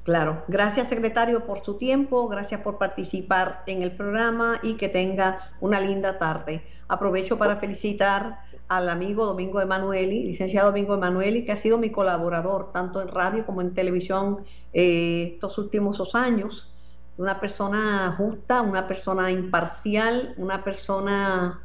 Claro, 0.04 0.44
gracias 0.48 0.88
secretario 0.88 1.44
por 1.44 1.62
su 1.62 1.76
tiempo, 1.76 2.26
gracias 2.28 2.62
por 2.62 2.78
participar 2.78 3.62
en 3.66 3.82
el 3.82 3.92
programa 3.92 4.58
y 4.62 4.76
que 4.76 4.88
tenga 4.88 5.50
una 5.60 5.78
linda 5.78 6.18
tarde. 6.18 6.62
Aprovecho 6.88 7.36
para 7.36 7.56
felicitar 7.56 8.40
al 8.68 8.88
amigo 8.88 9.26
Domingo 9.26 9.60
Emanueli, 9.60 10.24
licenciado 10.24 10.68
Domingo 10.68 10.94
Emanueli, 10.94 11.44
que 11.44 11.52
ha 11.52 11.56
sido 11.56 11.76
mi 11.76 11.90
colaborador 11.90 12.72
tanto 12.72 13.02
en 13.02 13.08
radio 13.08 13.44
como 13.44 13.60
en 13.60 13.74
televisión 13.74 14.44
eh, 14.72 15.32
estos 15.34 15.58
últimos 15.58 15.98
dos 15.98 16.14
años. 16.14 16.72
Una 17.18 17.38
persona 17.38 18.14
justa, 18.16 18.62
una 18.62 18.88
persona 18.88 19.30
imparcial, 19.30 20.34
una 20.38 20.64
persona 20.64 21.60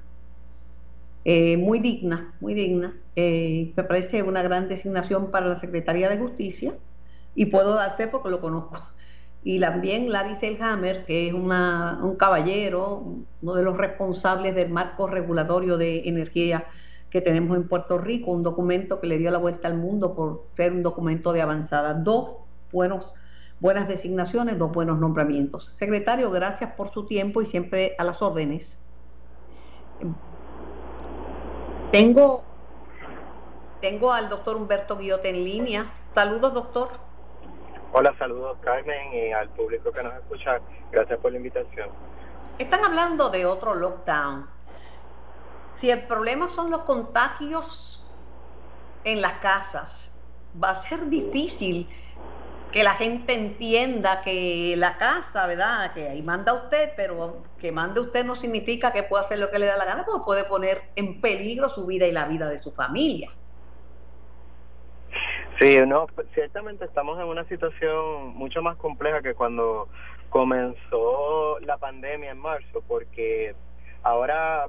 eh, 1.26 1.58
muy 1.58 1.80
digna, 1.80 2.34
muy 2.40 2.54
digna. 2.54 2.96
Eh, 3.16 3.74
me 3.76 3.84
parece 3.84 4.22
una 4.22 4.44
gran 4.44 4.70
designación 4.70 5.32
para 5.32 5.48
la 5.48 5.56
Secretaría 5.56 6.08
de 6.08 6.20
Justicia 6.20 6.74
y 7.34 7.48
puedo 7.48 7.74
dar 7.74 7.98
fe 7.98 8.08
porque 8.08 8.30
lo 8.30 8.40
conozco. 8.40 8.88
Y 9.44 9.60
también 9.60 10.12
Larry 10.12 10.36
Selhammer, 10.36 11.06
que 11.06 11.28
es 11.28 11.34
un 11.34 12.16
caballero, 12.18 13.04
uno 13.42 13.54
de 13.54 13.64
los 13.64 13.78
responsables 13.78 14.56
del 14.56 14.70
marco 14.70 15.08
regulatorio 15.08 15.78
de 15.78 16.08
energía 16.08 16.66
que 17.10 17.22
tenemos 17.22 17.56
en 17.58 17.68
Puerto 17.68 17.98
Rico, 17.98 18.32
un 18.32 18.44
documento 18.44 19.00
que 19.00 19.08
le 19.08 19.18
dio 19.18 19.32
la 19.32 19.38
vuelta 19.38 19.68
al 19.68 19.78
mundo 19.78 20.16
por 20.16 20.48
ser 20.56 20.72
un 20.74 20.84
documento 20.84 21.32
de 21.32 21.42
avanzada. 21.42 21.94
Dos 21.94 22.38
buenos, 22.72 23.14
buenas 23.60 23.88
designaciones, 23.88 24.58
dos 24.58 24.72
buenos 24.72 25.00
nombramientos. 25.00 25.72
Secretario, 25.76 26.30
gracias 26.32 26.74
por 26.74 26.92
su 26.92 27.06
tiempo 27.06 27.42
y 27.42 27.46
siempre 27.46 27.96
a 27.98 28.04
las 28.04 28.22
órdenes. 28.22 28.84
Tengo, 31.96 32.44
tengo 33.80 34.12
al 34.12 34.28
doctor 34.28 34.58
Humberto 34.58 34.98
Guillote 34.98 35.30
en 35.30 35.46
línea. 35.46 35.86
Saludos, 36.14 36.54
doctor. 36.54 36.90
Hola, 37.94 38.14
saludos 38.20 38.58
Carmen 38.60 39.14
y 39.14 39.32
al 39.32 39.48
público 39.52 39.94
que 39.94 40.04
nos 40.04 40.14
escucha. 40.16 40.60
Gracias 40.92 41.18
por 41.20 41.32
la 41.32 41.38
invitación. 41.38 41.88
Están 42.60 42.84
hablando 42.84 43.30
de 43.30 43.46
otro 43.46 43.76
lockdown. 43.76 44.46
Si 45.76 45.90
el 45.90 46.06
problema 46.06 46.50
son 46.50 46.70
los 46.70 46.82
contagios 46.82 48.06
en 49.06 49.22
las 49.22 49.36
casas, 49.36 50.14
va 50.62 50.72
a 50.72 50.76
ser 50.76 51.08
difícil 51.08 51.88
que 52.76 52.84
la 52.84 52.96
gente 52.96 53.34
entienda 53.34 54.22
que 54.22 54.76
la 54.78 54.98
casa, 54.98 55.48
¿verdad? 55.48 55.94
Que 55.94 56.10
ahí 56.10 56.22
manda 56.22 56.54
usted, 56.54 56.92
pero 56.98 57.38
que 57.58 57.72
mande 57.72 58.02
usted 58.02 58.26
no 58.26 58.36
significa 58.36 58.92
que 58.92 59.02
pueda 59.04 59.24
hacer 59.24 59.40
lo 59.40 59.50
que 59.50 59.60
le 59.60 59.66
da 59.66 59.78
la 59.78 59.86
gana, 59.86 60.04
porque 60.06 60.26
puede 60.26 60.44
poner 60.44 60.82
en 60.98 61.22
peligro 61.22 61.70
su 61.70 61.86
vida 61.86 62.06
y 62.06 62.12
la 62.12 62.26
vida 62.26 62.50
de 62.50 62.58
su 62.58 62.74
familia. 62.74 63.30
Sí, 65.58 65.78
no, 65.88 66.08
ciertamente 66.34 66.84
estamos 66.84 67.18
en 67.18 67.28
una 67.28 67.48
situación 67.48 68.36
mucho 68.36 68.62
más 68.62 68.76
compleja 68.76 69.22
que 69.22 69.36
cuando 69.36 69.88
comenzó 70.28 71.58
la 71.62 71.78
pandemia 71.78 72.32
en 72.32 72.40
marzo, 72.40 72.84
porque 72.90 73.56
ahora 74.04 74.66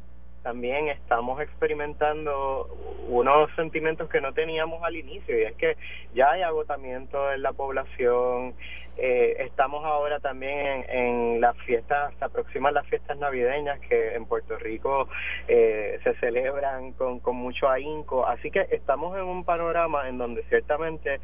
también 0.47 0.87
estamos 0.87 1.41
experimentando 1.41 2.69
unos 3.09 3.51
sentimientos 3.57 4.09
que 4.09 4.21
no 4.21 4.33
teníamos 4.33 4.81
al 4.85 4.95
inicio 4.95 5.37
y 5.37 5.43
es 5.43 5.57
que 5.57 5.77
ya 6.15 6.31
hay 6.31 6.43
agotamiento 6.43 7.33
en 7.33 7.43
la 7.43 7.53
población, 7.53 8.55
eh, 8.97 9.39
estamos 9.41 9.85
ahora 9.85 10.21
también 10.21 10.87
en, 10.89 11.41
las 11.41 11.57
fiestas, 11.67 12.15
se 12.21 12.25
aproximan 12.25 12.75
las 12.75 12.87
fiestas 12.87 13.19
navideñas 13.19 13.81
que 13.81 14.15
en 14.15 14.25
Puerto 14.27 14.57
Rico 14.57 15.09
eh, 15.49 15.99
se 16.05 16.15
celebran 16.21 16.93
con, 16.93 17.19
con 17.19 17.35
mucho 17.35 17.69
ahínco, 17.69 18.25
así 18.25 18.53
que 18.53 18.69
estamos 18.71 19.19
en 19.19 19.25
un 19.25 19.45
panorama 19.45 20.09
en 20.09 20.17
donde 20.17 20.45
ciertamente 20.45 21.19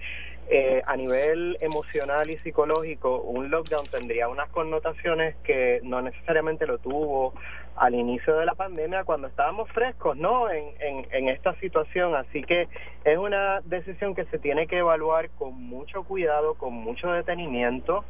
eh, 0.51 0.83
a 0.85 0.97
nivel 0.97 1.57
emocional 1.61 2.29
y 2.29 2.37
psicológico 2.37 3.21
un 3.23 3.49
lockdown 3.49 3.87
tendría 3.87 4.29
unas 4.29 4.51
connotaciones 4.51 5.37
que 5.45 5.81
no 5.85 6.03
necesariamente 6.03 6.67
lo 6.67 6.79
tuvo 6.79 7.33
al 7.77 7.95
inicio 7.95 8.37
de 8.37 8.47
la 8.47 8.55
pandemia 8.55 9.05
cuando 9.05 9.29
estábamos 9.29 9.71
frescos, 9.71 10.17
¿no? 10.17 10.51
En, 10.51 11.07
en, 11.11 11.29
esta 11.29 11.55
situación. 11.61 12.15
Así 12.15 12.43
que 12.43 12.69
es 13.05 13.19
una 13.19 13.61
decisión 13.63 14.15
que 14.15 14.25
se 14.27 14.39
tiene 14.39 14.67
que 14.67 14.79
evaluar 14.79 15.31
con 15.31 15.55
mucho 15.55 16.05
cuidado, 16.05 16.55
con 16.55 16.75
mucho 16.75 17.11
detenimiento 17.11 18.05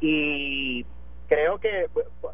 y 0.00 0.84
creo 1.28 1.58
que 1.58 1.86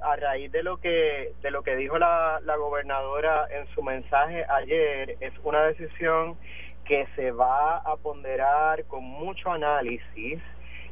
a 0.02 0.16
raíz 0.16 0.50
de 0.52 0.62
lo 0.62 0.78
que 0.78 1.32
de 1.42 1.50
lo 1.50 1.62
que 1.62 1.76
dijo 1.76 1.98
la, 1.98 2.40
la 2.44 2.56
gobernadora 2.56 3.46
en 3.50 3.66
su 3.74 3.82
mensaje 3.82 4.44
ayer 4.48 5.16
es 5.20 5.32
una 5.42 5.62
decisión 5.64 6.36
que 6.84 7.06
se 7.16 7.32
va 7.32 7.78
a 7.78 7.96
ponderar 7.96 8.84
con 8.84 9.04
mucho 9.04 9.50
análisis 9.50 10.40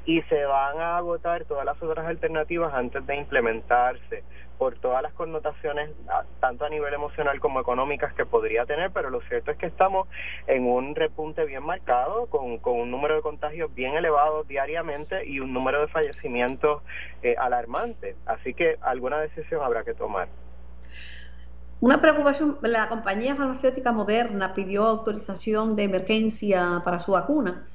y 0.05 0.21
se 0.23 0.45
van 0.45 0.81
a 0.81 0.99
agotar 0.99 1.45
todas 1.45 1.65
las 1.65 1.81
otras 1.83 2.07
alternativas 2.07 2.75
antes 2.75 3.07
de 3.07 3.17
implementarse 3.17 4.23
por 4.59 4.77
todas 4.77 5.03
las 5.03 5.13
connotaciones, 5.13 5.91
tanto 6.41 6.65
a 6.65 6.69
nivel 6.69 6.95
emocional 6.95 7.41
como 7.41 7.61
económicas 7.61 8.13
que 8.15 8.25
podría 8.25 8.65
tener, 8.67 8.91
pero 8.91 9.11
lo 9.11 9.21
cierto 9.23 9.51
es 9.51 9.59
que 9.59 9.67
estamos 9.67 10.09
en 10.47 10.67
un 10.67 10.95
repunte 10.95 11.45
bien 11.45 11.65
marcado, 11.65 12.27
con, 12.27 12.59
con 12.59 12.79
un 12.81 12.91
número 12.91 13.17
de 13.17 13.23
contagios 13.23 13.75
bien 13.75 13.95
elevado 13.95 14.45
diariamente 14.45 15.27
y 15.27 15.41
un 15.41 15.53
número 15.53 15.81
de 15.81 15.89
fallecimientos 15.89 16.83
eh, 17.23 17.35
alarmante. 17.39 18.17
Así 18.27 18.55
que 18.55 18.77
alguna 18.81 19.21
decisión 19.21 19.63
habrá 19.63 19.85
que 19.85 19.95
tomar. 19.95 20.29
Una 21.81 22.01
preocupación, 22.01 22.59
la 22.63 22.89
compañía 22.89 23.37
farmacéutica 23.37 23.93
moderna 23.93 24.55
pidió 24.55 24.85
autorización 24.87 25.77
de 25.77 25.85
emergencia 25.85 26.81
para 26.85 26.99
su 26.99 27.13
vacuna 27.13 27.67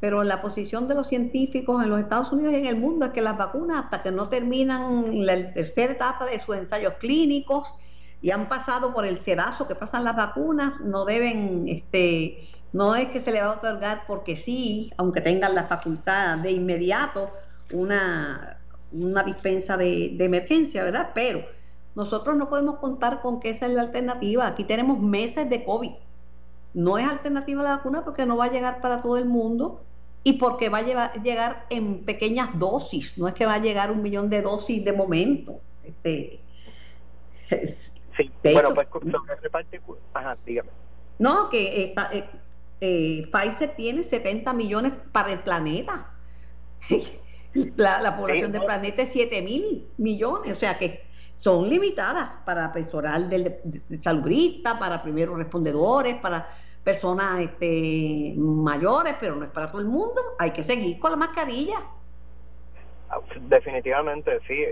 pero 0.00 0.22
la 0.24 0.42
posición 0.42 0.88
de 0.88 0.94
los 0.94 1.08
científicos 1.08 1.82
en 1.82 1.90
los 1.90 2.00
Estados 2.00 2.32
Unidos 2.32 2.52
y 2.52 2.56
en 2.56 2.66
el 2.66 2.76
mundo 2.76 3.06
es 3.06 3.12
que 3.12 3.22
las 3.22 3.38
vacunas, 3.38 3.84
hasta 3.84 4.02
que 4.02 4.10
no 4.10 4.28
terminan 4.28 5.24
la 5.24 5.52
tercera 5.54 5.94
etapa 5.94 6.26
de 6.26 6.38
sus 6.38 6.56
ensayos 6.56 6.94
clínicos 6.94 7.74
y 8.20 8.30
han 8.30 8.48
pasado 8.48 8.92
por 8.92 9.06
el 9.06 9.20
sedazo 9.20 9.66
que 9.66 9.74
pasan 9.74 10.04
las 10.04 10.16
vacunas, 10.16 10.80
no 10.80 11.04
deben, 11.04 11.64
este, 11.68 12.48
no 12.72 12.94
es 12.94 13.08
que 13.08 13.20
se 13.20 13.32
le 13.32 13.40
va 13.40 13.46
a 13.46 13.56
otorgar 13.56 14.02
porque 14.06 14.36
sí, 14.36 14.92
aunque 14.98 15.20
tengan 15.20 15.54
la 15.54 15.64
facultad 15.64 16.38
de 16.38 16.50
inmediato, 16.52 17.32
una, 17.72 18.58
una 18.92 19.22
dispensa 19.22 19.76
de, 19.76 20.12
de 20.14 20.24
emergencia, 20.24 20.84
¿verdad? 20.84 21.10
Pero 21.14 21.40
nosotros 21.94 22.36
no 22.36 22.50
podemos 22.50 22.78
contar 22.78 23.22
con 23.22 23.40
que 23.40 23.50
esa 23.50 23.66
es 23.66 23.72
la 23.72 23.82
alternativa. 23.82 24.46
Aquí 24.46 24.64
tenemos 24.64 25.00
meses 25.00 25.48
de 25.48 25.64
COVID. 25.64 25.92
No 26.76 26.98
es 26.98 27.08
alternativa 27.08 27.62
la 27.62 27.76
vacuna 27.78 28.04
porque 28.04 28.26
no 28.26 28.36
va 28.36 28.44
a 28.44 28.50
llegar 28.50 28.82
para 28.82 28.98
todo 28.98 29.16
el 29.16 29.24
mundo 29.24 29.82
y 30.22 30.34
porque 30.34 30.68
va 30.68 30.78
a 30.80 31.14
llegar 31.22 31.64
en 31.70 32.04
pequeñas 32.04 32.50
dosis, 32.58 33.16
no 33.16 33.28
es 33.28 33.32
que 33.32 33.46
va 33.46 33.54
a 33.54 33.58
llegar 33.58 33.90
un 33.90 34.02
millón 34.02 34.28
de 34.28 34.42
dosis 34.42 34.84
de 34.84 34.92
momento. 34.92 35.58
Este, 35.82 36.38
sí, 37.48 38.30
bueno, 38.52 38.74
pues 38.74 38.88
reparte, 39.40 39.80
ajá, 40.12 40.36
dígame. 40.44 40.68
No, 41.18 41.48
que 41.48 41.84
está, 41.84 42.10
eh, 42.12 42.28
eh, 42.82 43.26
Pfizer 43.32 43.74
tiene 43.74 44.04
70 44.04 44.52
millones 44.52 44.92
para 45.12 45.32
el 45.32 45.38
planeta. 45.38 46.12
la, 47.76 48.16
población 48.18 48.52
del 48.52 48.66
planeta 48.66 49.00
es 49.00 49.12
7 49.12 49.40
mil 49.40 49.88
millones, 49.96 50.52
o 50.52 50.60
sea 50.60 50.76
que 50.76 51.06
son 51.36 51.70
limitadas 51.70 52.36
para 52.44 52.70
personal 52.70 53.30
del, 53.30 53.60
de 53.64 54.02
salubrista, 54.02 54.78
para 54.78 55.02
primeros 55.02 55.38
respondedores, 55.38 56.16
para 56.16 56.48
personas 56.86 57.40
este, 57.40 58.32
mayores, 58.36 59.16
pero 59.18 59.34
no 59.34 59.44
es 59.44 59.50
para 59.50 59.66
todo 59.66 59.80
el 59.80 59.88
mundo. 59.88 60.22
Hay 60.38 60.52
que 60.52 60.62
seguir 60.62 61.00
con 61.00 61.10
la 61.10 61.16
mascarilla. 61.16 61.82
Definitivamente, 63.40 64.38
sí. 64.46 64.64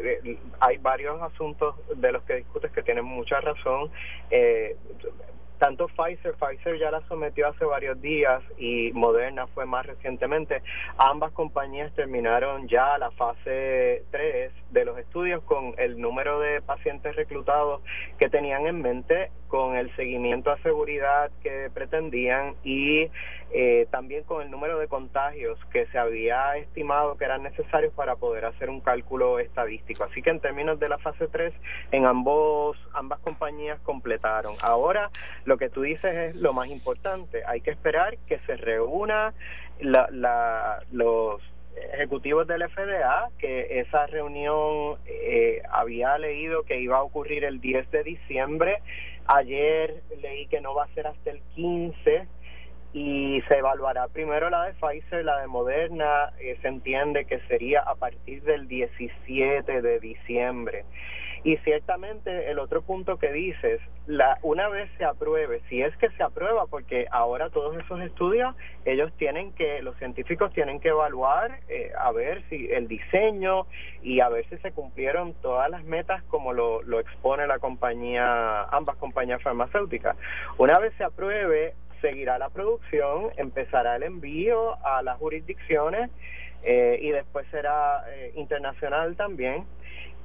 Hay 0.60 0.78
varios 0.78 1.20
asuntos 1.20 1.74
de 1.96 2.12
los 2.12 2.22
que 2.22 2.36
discutes 2.36 2.70
que 2.70 2.84
tienen 2.84 3.04
mucha 3.04 3.40
razón. 3.40 3.90
Eh, 4.30 4.76
tanto 5.58 5.88
Pfizer, 5.88 6.34
Pfizer 6.34 6.78
ya 6.78 6.92
la 6.92 7.00
sometió 7.08 7.48
hace 7.48 7.64
varios 7.64 8.00
días 8.00 8.44
y 8.58 8.92
Moderna 8.92 9.48
fue 9.48 9.66
más 9.66 9.84
recientemente. 9.84 10.62
Ambas 10.98 11.32
compañías 11.32 11.92
terminaron 11.94 12.68
ya 12.68 12.96
la 12.96 13.10
fase 13.10 14.04
3 14.12 14.52
de 14.74 14.84
los 14.84 14.98
estudios 14.98 15.42
con 15.44 15.74
el 15.78 15.98
número 15.98 16.40
de 16.40 16.60
pacientes 16.60 17.16
reclutados 17.16 17.80
que 18.18 18.28
tenían 18.28 18.66
en 18.66 18.82
mente, 18.82 19.30
con 19.48 19.76
el 19.76 19.94
seguimiento 19.94 20.50
a 20.50 20.58
seguridad 20.58 21.30
que 21.42 21.70
pretendían 21.72 22.56
y 22.64 23.08
eh, 23.52 23.86
también 23.92 24.24
con 24.24 24.42
el 24.42 24.50
número 24.50 24.78
de 24.80 24.88
contagios 24.88 25.58
que 25.72 25.86
se 25.86 25.98
había 25.98 26.56
estimado 26.56 27.16
que 27.16 27.24
eran 27.24 27.44
necesarios 27.44 27.92
para 27.94 28.16
poder 28.16 28.46
hacer 28.46 28.68
un 28.68 28.80
cálculo 28.80 29.38
estadístico. 29.38 30.02
Así 30.02 30.22
que 30.22 30.30
en 30.30 30.40
términos 30.40 30.80
de 30.80 30.88
la 30.88 30.98
fase 30.98 31.28
3, 31.28 31.54
en 31.92 32.06
ambos 32.06 32.76
ambas 32.92 33.20
compañías 33.20 33.78
completaron. 33.80 34.56
Ahora, 34.60 35.10
lo 35.44 35.56
que 35.56 35.70
tú 35.70 35.82
dices 35.82 36.12
es 36.12 36.36
lo 36.36 36.52
más 36.52 36.68
importante. 36.68 37.42
Hay 37.46 37.60
que 37.60 37.70
esperar 37.70 38.18
que 38.26 38.40
se 38.40 38.56
reúna 38.56 39.34
la, 39.80 40.08
la, 40.10 40.80
los 40.90 41.40
ejecutivos 41.94 42.46
del 42.46 42.68
FDA 42.68 43.28
que 43.38 43.80
esa 43.80 44.06
reunión 44.06 44.98
eh, 45.06 45.62
había 45.70 46.16
leído 46.18 46.62
que 46.62 46.80
iba 46.80 46.98
a 46.98 47.02
ocurrir 47.02 47.44
el 47.44 47.60
10 47.60 47.90
de 47.90 48.02
diciembre. 48.02 48.82
Ayer 49.26 50.02
leí 50.20 50.46
que 50.46 50.60
no 50.60 50.74
va 50.74 50.84
a 50.84 50.94
ser 50.94 51.06
hasta 51.06 51.30
el 51.30 51.40
15 51.54 52.26
y 52.92 53.42
se 53.48 53.58
evaluará 53.58 54.06
primero 54.08 54.48
la 54.50 54.66
de 54.66 54.74
Pfizer, 54.74 55.24
la 55.24 55.40
de 55.40 55.48
Moderna, 55.48 56.32
eh, 56.38 56.56
se 56.62 56.68
entiende 56.68 57.24
que 57.24 57.40
sería 57.48 57.80
a 57.80 57.96
partir 57.96 58.42
del 58.44 58.68
17 58.68 59.82
de 59.82 59.98
diciembre. 59.98 60.84
Y 61.44 61.58
ciertamente 61.58 62.50
el 62.50 62.58
otro 62.58 62.80
punto 62.80 63.18
que 63.18 63.30
dices, 63.30 63.78
la, 64.06 64.38
una 64.42 64.68
vez 64.70 64.90
se 64.96 65.04
apruebe, 65.04 65.60
si 65.68 65.82
es 65.82 65.94
que 65.98 66.08
se 66.10 66.22
aprueba, 66.22 66.66
porque 66.66 67.06
ahora 67.10 67.50
todos 67.50 67.76
esos 67.76 68.00
estudios, 68.00 68.56
ellos 68.86 69.12
tienen 69.18 69.52
que, 69.52 69.82
los 69.82 69.94
científicos 69.98 70.54
tienen 70.54 70.80
que 70.80 70.88
evaluar 70.88 71.60
eh, 71.68 71.92
a 71.98 72.12
ver 72.12 72.42
si 72.48 72.72
el 72.72 72.88
diseño 72.88 73.66
y 74.02 74.20
a 74.20 74.30
ver 74.30 74.48
si 74.48 74.56
se 74.56 74.72
cumplieron 74.72 75.34
todas 75.34 75.70
las 75.70 75.84
metas 75.84 76.22
como 76.24 76.54
lo, 76.54 76.82
lo 76.82 76.98
expone 76.98 77.46
la 77.46 77.58
compañía, 77.58 78.62
ambas 78.64 78.96
compañías 78.96 79.42
farmacéuticas. 79.42 80.16
Una 80.56 80.78
vez 80.78 80.94
se 80.96 81.04
apruebe, 81.04 81.74
seguirá 82.00 82.38
la 82.38 82.48
producción, 82.48 83.30
empezará 83.36 83.96
el 83.96 84.02
envío 84.02 84.76
a 84.84 85.02
las 85.02 85.18
jurisdicciones 85.18 86.10
eh, 86.62 86.98
y 87.00 87.10
después 87.10 87.46
será 87.50 88.04
eh, 88.10 88.32
internacional 88.36 89.16
también. 89.16 89.64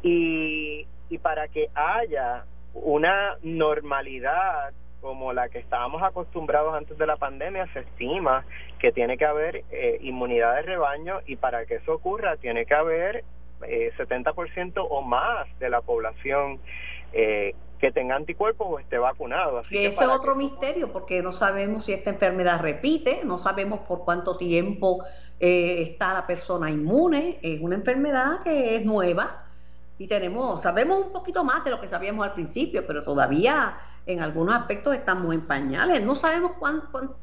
Y 0.01 0.87
y 1.09 1.17
para 1.17 1.47
que 1.47 1.69
haya 1.73 2.45
una 2.73 3.37
normalidad 3.41 4.71
como 5.01 5.33
la 5.33 5.49
que 5.49 5.59
estábamos 5.59 6.03
acostumbrados 6.03 6.75
antes 6.75 6.97
de 6.97 7.07
la 7.07 7.15
pandemia, 7.15 7.71
se 7.73 7.79
estima 7.79 8.45
que 8.79 8.91
tiene 8.91 9.17
que 9.17 9.25
haber 9.25 9.63
eh, 9.71 9.97
inmunidad 10.01 10.55
de 10.55 10.61
rebaño 10.63 11.19
y 11.25 11.37
para 11.37 11.65
que 11.65 11.75
eso 11.75 11.93
ocurra 11.93 12.35
tiene 12.37 12.65
que 12.65 12.75
haber 12.75 13.23
eh, 13.63 13.91
70% 13.97 14.73
o 14.89 15.01
más 15.01 15.47
de 15.59 15.69
la 15.69 15.81
población 15.81 16.59
eh, 17.13 17.55
que 17.79 17.91
tenga 17.93 18.17
anticuerpos 18.17 18.67
o 18.69 18.79
esté 18.79 18.97
vacunado. 18.97 19.59
Así 19.59 19.69
que 19.73 19.85
eso 19.85 20.01
es 20.01 20.09
otro 20.09 20.35
misterio 20.35 20.91
porque 20.91 21.21
no 21.23 21.31
sabemos 21.31 21.85
si 21.85 21.93
esta 21.93 22.09
enfermedad 22.09 22.61
repite, 22.61 23.21
no 23.23 23.37
sabemos 23.37 23.79
por 23.81 24.03
cuánto 24.03 24.37
tiempo 24.37 25.05
eh, 25.39 25.81
está 25.81 26.13
la 26.13 26.27
persona 26.27 26.69
inmune, 26.69 27.39
es 27.41 27.61
una 27.61 27.75
enfermedad 27.75 28.43
que 28.43 28.75
es 28.75 28.85
nueva 28.85 29.48
y 29.99 30.07
tenemos, 30.07 30.63
sabemos 30.63 31.05
un 31.05 31.11
poquito 31.11 31.43
más 31.43 31.63
de 31.65 31.71
lo 31.71 31.81
que 31.81 31.87
sabíamos 31.87 32.25
al 32.25 32.33
principio, 32.33 32.87
pero 32.87 33.03
todavía 33.03 33.77
en 34.05 34.21
algunos 34.21 34.55
aspectos 34.55 34.95
estamos 34.95 35.35
en 35.35 35.41
pañales, 35.41 36.01
no 36.01 36.15
sabemos 36.15 36.53
cuánto, 36.57 37.19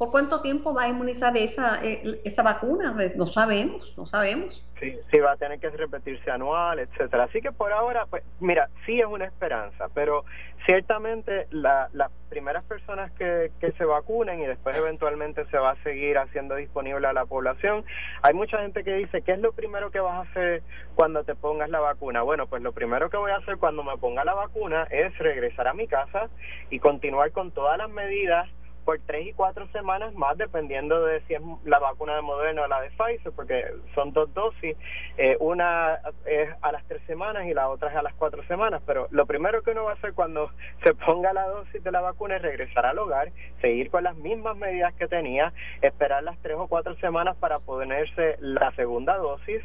por 0.00 0.10
cuánto 0.10 0.40
tiempo 0.40 0.72
va 0.72 0.84
a 0.84 0.88
inmunizar 0.88 1.36
esa, 1.36 1.78
eh, 1.84 2.22
esa 2.24 2.42
vacuna, 2.42 2.96
no 3.16 3.26
sabemos, 3.26 3.92
no 3.98 4.06
sabemos. 4.06 4.64
Sí, 4.80 4.98
sí, 5.12 5.18
va 5.18 5.32
a 5.32 5.36
tener 5.36 5.60
que 5.60 5.68
repetirse 5.68 6.30
anual, 6.30 6.78
etcétera. 6.78 7.24
Así 7.24 7.42
que 7.42 7.52
por 7.52 7.70
ahora, 7.70 8.06
pues, 8.08 8.22
mira, 8.40 8.70
sí 8.86 8.98
es 8.98 9.04
una 9.04 9.26
esperanza, 9.26 9.88
pero 9.92 10.24
ciertamente 10.64 11.48
las 11.50 11.90
primeras 12.30 12.64
personas 12.64 13.12
que, 13.12 13.52
que 13.60 13.72
se 13.72 13.84
vacunen 13.84 14.40
y 14.40 14.46
después 14.46 14.74
eventualmente 14.74 15.44
se 15.50 15.58
va 15.58 15.72
a 15.72 15.82
seguir 15.82 16.16
haciendo 16.16 16.54
disponible 16.54 17.06
a 17.06 17.12
la 17.12 17.26
población, 17.26 17.84
hay 18.22 18.32
mucha 18.32 18.56
gente 18.62 18.82
que 18.84 18.94
dice, 18.94 19.20
¿qué 19.20 19.32
es 19.32 19.40
lo 19.40 19.52
primero 19.52 19.90
que 19.90 20.00
vas 20.00 20.14
a 20.26 20.30
hacer 20.30 20.62
cuando 20.94 21.24
te 21.24 21.34
pongas 21.34 21.68
la 21.68 21.80
vacuna? 21.80 22.22
Bueno, 22.22 22.46
pues 22.46 22.62
lo 22.62 22.72
primero 22.72 23.10
que 23.10 23.18
voy 23.18 23.32
a 23.32 23.36
hacer 23.36 23.58
cuando 23.58 23.84
me 23.84 23.98
ponga 23.98 24.24
la 24.24 24.32
vacuna 24.32 24.84
es 24.84 25.18
regresar 25.18 25.68
a 25.68 25.74
mi 25.74 25.86
casa 25.86 26.30
y 26.70 26.78
continuar 26.78 27.32
con 27.32 27.50
todas 27.50 27.76
las 27.76 27.90
medidas 27.90 28.48
por 28.90 28.98
tres 29.06 29.24
y 29.24 29.32
cuatro 29.34 29.68
semanas 29.68 30.12
más, 30.14 30.36
dependiendo 30.36 31.04
de 31.04 31.20
si 31.28 31.34
es 31.34 31.40
la 31.64 31.78
vacuna 31.78 32.16
de 32.16 32.22
Moderna 32.22 32.62
o 32.62 32.66
la 32.66 32.80
de 32.80 32.90
Pfizer, 32.90 33.30
porque 33.30 33.64
son 33.94 34.12
dos 34.12 34.34
dosis. 34.34 34.76
Eh, 35.16 35.36
una 35.38 36.00
es 36.26 36.48
a 36.60 36.72
las 36.72 36.84
tres 36.88 37.00
semanas 37.06 37.46
y 37.46 37.54
la 37.54 37.68
otra 37.68 37.88
es 37.88 37.94
a 37.94 38.02
las 38.02 38.14
cuatro 38.14 38.42
semanas. 38.48 38.82
Pero 38.84 39.06
lo 39.12 39.26
primero 39.26 39.62
que 39.62 39.70
uno 39.70 39.84
va 39.84 39.92
a 39.92 39.94
hacer 39.94 40.12
cuando 40.12 40.50
se 40.82 40.92
ponga 40.94 41.32
la 41.32 41.46
dosis 41.46 41.84
de 41.84 41.92
la 41.92 42.00
vacuna 42.00 42.34
es 42.34 42.42
regresar 42.42 42.84
al 42.84 42.98
hogar, 42.98 43.30
seguir 43.60 43.92
con 43.92 44.02
las 44.02 44.16
mismas 44.16 44.56
medidas 44.56 44.92
que 44.94 45.06
tenía, 45.06 45.52
esperar 45.82 46.24
las 46.24 46.36
tres 46.38 46.56
o 46.58 46.66
cuatro 46.66 46.96
semanas 46.96 47.36
para 47.36 47.60
ponerse 47.60 48.38
la 48.40 48.72
segunda 48.72 49.16
dosis 49.18 49.62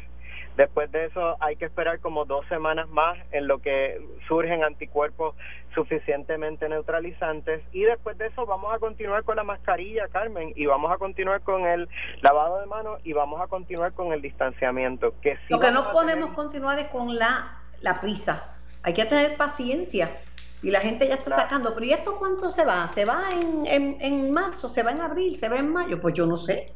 Después 0.56 0.90
de 0.90 1.04
eso 1.06 1.36
hay 1.40 1.56
que 1.56 1.66
esperar 1.66 2.00
como 2.00 2.24
dos 2.24 2.46
semanas 2.48 2.88
más 2.88 3.18
en 3.32 3.46
lo 3.46 3.58
que 3.58 4.00
surgen 4.26 4.64
anticuerpos 4.64 5.34
suficientemente 5.74 6.66
neutralizantes 6.68 7.62
y 7.72 7.82
después 7.82 8.16
de 8.16 8.28
eso 8.28 8.46
vamos 8.46 8.74
a 8.74 8.78
continuar 8.78 9.22
con 9.24 9.36
la 9.36 9.44
mascarilla, 9.44 10.08
Carmen, 10.08 10.54
y 10.56 10.64
vamos 10.64 10.90
a 10.90 10.96
continuar 10.96 11.42
con 11.42 11.66
el 11.66 11.88
lavado 12.22 12.60
de 12.60 12.66
manos 12.66 13.00
y 13.04 13.12
vamos 13.12 13.42
a 13.42 13.48
continuar 13.48 13.92
con 13.92 14.14
el 14.14 14.22
distanciamiento. 14.22 15.12
Que 15.20 15.38
lo 15.50 15.60
que 15.60 15.70
no 15.70 15.92
podemos 15.92 16.30
continuar 16.30 16.78
es 16.78 16.86
con 16.86 17.14
la, 17.16 17.60
la 17.82 18.00
prisa. 18.00 18.56
Hay 18.82 18.94
que 18.94 19.04
tener 19.04 19.36
paciencia 19.36 20.16
y 20.62 20.70
la 20.70 20.80
gente 20.80 21.06
ya 21.06 21.16
está 21.16 21.36
sacando. 21.36 21.74
Pero 21.74 21.84
¿y 21.84 21.92
esto 21.92 22.18
cuánto 22.18 22.50
se 22.50 22.64
va? 22.64 22.88
¿Se 22.88 23.04
va 23.04 23.24
en, 23.32 23.66
en, 23.66 23.98
en 24.00 24.30
marzo? 24.30 24.70
¿Se 24.70 24.82
va 24.82 24.92
en 24.92 25.02
abril? 25.02 25.36
¿Se 25.36 25.50
va 25.50 25.56
en 25.56 25.70
mayo? 25.70 26.00
Pues 26.00 26.14
yo 26.14 26.24
no 26.24 26.38
sé 26.38 26.72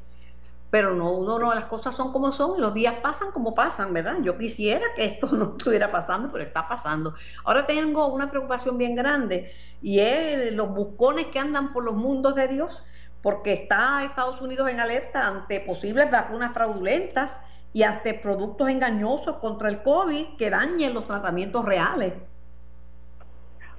pero 0.70 0.94
no, 0.94 1.10
uno 1.10 1.38
no, 1.38 1.52
las 1.52 1.64
cosas 1.64 1.94
son 1.94 2.12
como 2.12 2.30
son 2.30 2.56
y 2.56 2.60
los 2.60 2.72
días 2.72 2.94
pasan 3.02 3.32
como 3.32 3.54
pasan, 3.54 3.92
¿verdad? 3.92 4.18
Yo 4.22 4.38
quisiera 4.38 4.84
que 4.94 5.04
esto 5.04 5.26
no 5.32 5.56
estuviera 5.56 5.90
pasando, 5.90 6.30
pero 6.32 6.44
está 6.44 6.68
pasando. 6.68 7.14
Ahora 7.44 7.66
tengo 7.66 8.06
una 8.06 8.30
preocupación 8.30 8.78
bien 8.78 8.94
grande 8.94 9.52
y 9.82 9.98
es 9.98 10.52
los 10.52 10.68
buscones 10.70 11.26
que 11.26 11.38
andan 11.38 11.72
por 11.72 11.84
los 11.84 11.94
mundos 11.94 12.36
de 12.36 12.46
Dios, 12.48 12.84
porque 13.22 13.52
está 13.52 14.04
Estados 14.04 14.40
Unidos 14.40 14.70
en 14.70 14.80
alerta 14.80 15.26
ante 15.26 15.60
posibles 15.60 16.10
vacunas 16.10 16.52
fraudulentas 16.54 17.44
y 17.72 17.82
ante 17.82 18.14
productos 18.14 18.68
engañosos 18.68 19.36
contra 19.36 19.68
el 19.68 19.82
COVID 19.82 20.36
que 20.36 20.50
dañen 20.50 20.94
los 20.94 21.06
tratamientos 21.06 21.64
reales. 21.64 22.14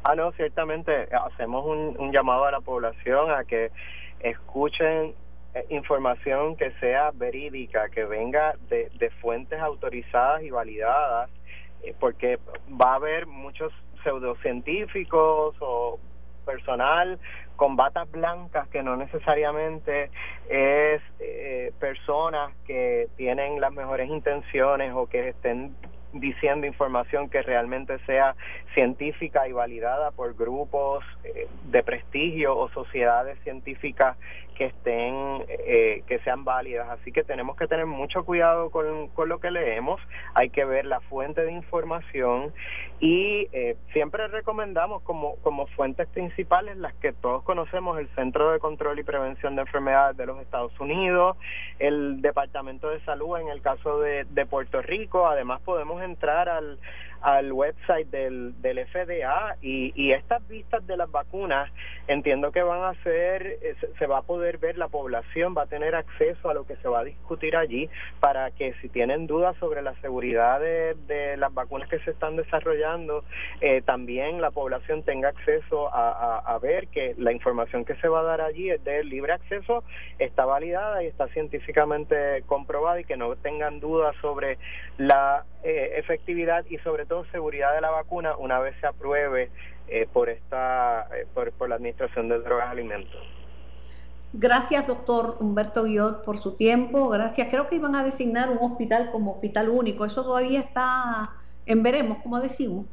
Ah, 0.03 0.15
no, 0.15 0.31
ciertamente 0.33 1.09
hacemos 1.13 1.65
un, 1.65 1.95
un 1.99 2.11
llamado 2.11 2.45
a 2.45 2.51
la 2.51 2.59
población 2.59 3.31
a 3.31 3.43
que 3.43 3.71
escuchen 4.19 5.13
eh, 5.53 5.65
información 5.67 6.55
que 6.55 6.71
sea 6.79 7.11
verídica, 7.13 7.89
que 7.89 8.05
venga 8.05 8.55
de, 8.69 8.89
de 8.97 9.09
fuentes 9.09 9.59
autorizadas 9.59 10.43
y 10.43 10.49
validadas, 10.49 11.29
eh, 11.83 11.93
porque 11.99 12.39
va 12.69 12.93
a 12.93 12.95
haber 12.95 13.27
muchos 13.27 13.73
pseudocientíficos 14.01 15.55
o 15.59 15.99
personal 16.45 17.19
con 17.57 17.75
batas 17.75 18.09
blancas 18.09 18.67
que 18.69 18.81
no 18.81 18.95
necesariamente 18.95 20.09
es 20.49 21.01
eh, 21.19 21.73
personas 21.81 22.53
que 22.65 23.09
tienen 23.17 23.59
las 23.59 23.73
mejores 23.73 24.09
intenciones 24.09 24.93
o 24.95 25.07
que 25.07 25.29
estén 25.29 25.75
diciendo 26.13 26.65
información 26.65 27.29
que 27.29 27.41
realmente 27.41 27.99
sea 28.05 28.35
científica 28.73 29.47
y 29.47 29.51
validada 29.51 30.11
por 30.11 30.33
grupos 30.35 31.05
de 31.65 31.83
prestigio 31.83 32.57
o 32.57 32.69
sociedades 32.69 33.37
científicas 33.43 34.17
que 34.61 34.67
estén, 34.67 35.43
eh, 35.47 36.03
que 36.05 36.19
sean 36.19 36.43
válidas. 36.43 36.87
Así 36.89 37.11
que 37.11 37.23
tenemos 37.23 37.57
que 37.57 37.65
tener 37.65 37.87
mucho 37.87 38.23
cuidado 38.23 38.69
con, 38.69 39.07
con 39.07 39.27
lo 39.27 39.39
que 39.39 39.49
leemos, 39.49 39.99
hay 40.35 40.51
que 40.51 40.65
ver 40.65 40.85
la 40.85 40.99
fuente 40.99 41.41
de 41.41 41.51
información 41.51 42.53
y 42.99 43.47
eh, 43.53 43.75
siempre 43.91 44.27
recomendamos 44.27 45.01
como, 45.01 45.37
como 45.37 45.65
fuentes 45.65 46.07
principales 46.09 46.77
las 46.77 46.93
que 46.93 47.11
todos 47.11 47.41
conocemos, 47.41 47.97
el 47.97 48.07
Centro 48.09 48.51
de 48.51 48.59
Control 48.59 48.99
y 48.99 49.03
Prevención 49.03 49.55
de 49.55 49.63
Enfermedades 49.63 50.15
de 50.15 50.27
los 50.27 50.39
Estados 50.39 50.79
Unidos, 50.79 51.37
el 51.79 52.21
Departamento 52.21 52.87
de 52.89 52.99
Salud 52.99 53.39
en 53.39 53.47
el 53.47 53.63
caso 53.63 53.99
de, 53.99 54.25
de 54.25 54.45
Puerto 54.45 54.83
Rico, 54.83 55.25
además 55.25 55.59
podemos 55.61 56.03
entrar 56.03 56.49
al 56.49 56.77
al 57.21 57.51
website 57.51 58.09
del, 58.09 58.59
del 58.61 58.85
FDA 58.87 59.55
y, 59.61 59.93
y 59.95 60.11
estas 60.11 60.47
vistas 60.47 60.85
de 60.87 60.97
las 60.97 61.09
vacunas 61.11 61.71
entiendo 62.07 62.51
que 62.51 62.61
van 62.63 62.83
a 62.83 62.93
ser, 63.03 63.45
eh, 63.61 63.75
se 63.97 64.07
va 64.07 64.19
a 64.19 64.21
poder 64.23 64.57
ver, 64.57 64.77
la 64.77 64.87
población 64.87 65.55
va 65.57 65.63
a 65.63 65.67
tener 65.67 65.95
acceso 65.95 66.49
a 66.49 66.53
lo 66.53 66.65
que 66.65 66.75
se 66.77 66.87
va 66.87 66.99
a 66.99 67.03
discutir 67.03 67.55
allí 67.55 67.89
para 68.19 68.51
que 68.51 68.73
si 68.81 68.89
tienen 68.89 69.27
dudas 69.27 69.55
sobre 69.57 69.81
la 69.81 69.93
seguridad 70.01 70.59
de, 70.59 70.95
de 71.07 71.37
las 71.37 71.53
vacunas 71.53 71.87
que 71.89 71.99
se 71.99 72.11
están 72.11 72.35
desarrollando, 72.35 73.23
eh, 73.61 73.81
también 73.81 74.41
la 74.41 74.51
población 74.51 75.03
tenga 75.03 75.29
acceso 75.29 75.93
a, 75.93 76.39
a, 76.39 76.59
ver 76.59 76.87
que 76.87 77.15
la 77.17 77.31
información 77.31 77.85
que 77.85 77.95
se 77.95 78.07
va 78.07 78.21
a 78.21 78.23
dar 78.23 78.41
allí 78.41 78.69
es 78.69 78.83
de 78.83 79.03
libre 79.03 79.33
acceso, 79.33 79.83
está 80.19 80.45
validada 80.45 81.03
y 81.03 81.07
está 81.07 81.27
científicamente 81.29 82.43
comprobada 82.45 82.99
y 82.99 83.05
que 83.05 83.17
no 83.17 83.35
tengan 83.35 83.79
dudas 83.79 84.15
sobre 84.21 84.57
la 84.97 85.45
eh, 85.63 85.93
efectividad 85.97 86.65
y 86.69 86.77
sobre 86.79 87.05
todo 87.05 87.25
seguridad 87.25 87.73
de 87.75 87.81
la 87.81 87.91
vacuna 87.91 88.35
una 88.35 88.59
vez 88.59 88.75
se 88.81 88.87
apruebe 88.87 89.51
eh, 89.87 90.07
por 90.11 90.29
esta 90.29 91.07
eh, 91.15 91.27
por, 91.33 91.69
la 91.69 91.75
Administración 91.75 92.29
de 92.29 92.39
Drogas 92.39 92.67
y 92.69 92.71
Alimentos. 92.71 93.21
Gracias, 94.33 94.87
doctor 94.87 95.37
Humberto 95.39 95.83
Guiot, 95.83 96.23
por 96.23 96.37
su 96.37 96.55
tiempo. 96.55 97.09
Gracias. 97.09 97.49
Creo 97.49 97.67
que 97.67 97.75
iban 97.75 97.95
a 97.95 98.03
designar 98.03 98.49
un 98.49 98.71
hospital 98.71 99.09
como 99.11 99.33
hospital 99.33 99.69
único. 99.69 100.05
Eso 100.05 100.23
todavía 100.23 100.61
está 100.61 101.31
en 101.65 101.83
veremos, 101.83 102.19
como 102.23 102.39
decimos. 102.39 102.85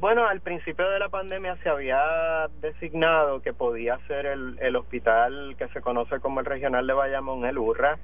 Bueno, 0.00 0.26
al 0.26 0.40
principio 0.40 0.88
de 0.88 0.98
la 0.98 1.08
pandemia 1.08 1.56
se 1.62 1.68
había 1.68 2.48
designado 2.60 3.42
que 3.42 3.52
podía 3.52 3.98
ser 4.06 4.26
el, 4.26 4.58
el 4.60 4.76
hospital 4.76 5.54
que 5.58 5.68
se 5.68 5.80
conoce 5.80 6.20
como 6.20 6.40
el 6.40 6.46
regional 6.46 6.86
de 6.86 6.92
Bayamón, 6.92 7.44
el 7.44 7.58
URRA, 7.58 7.98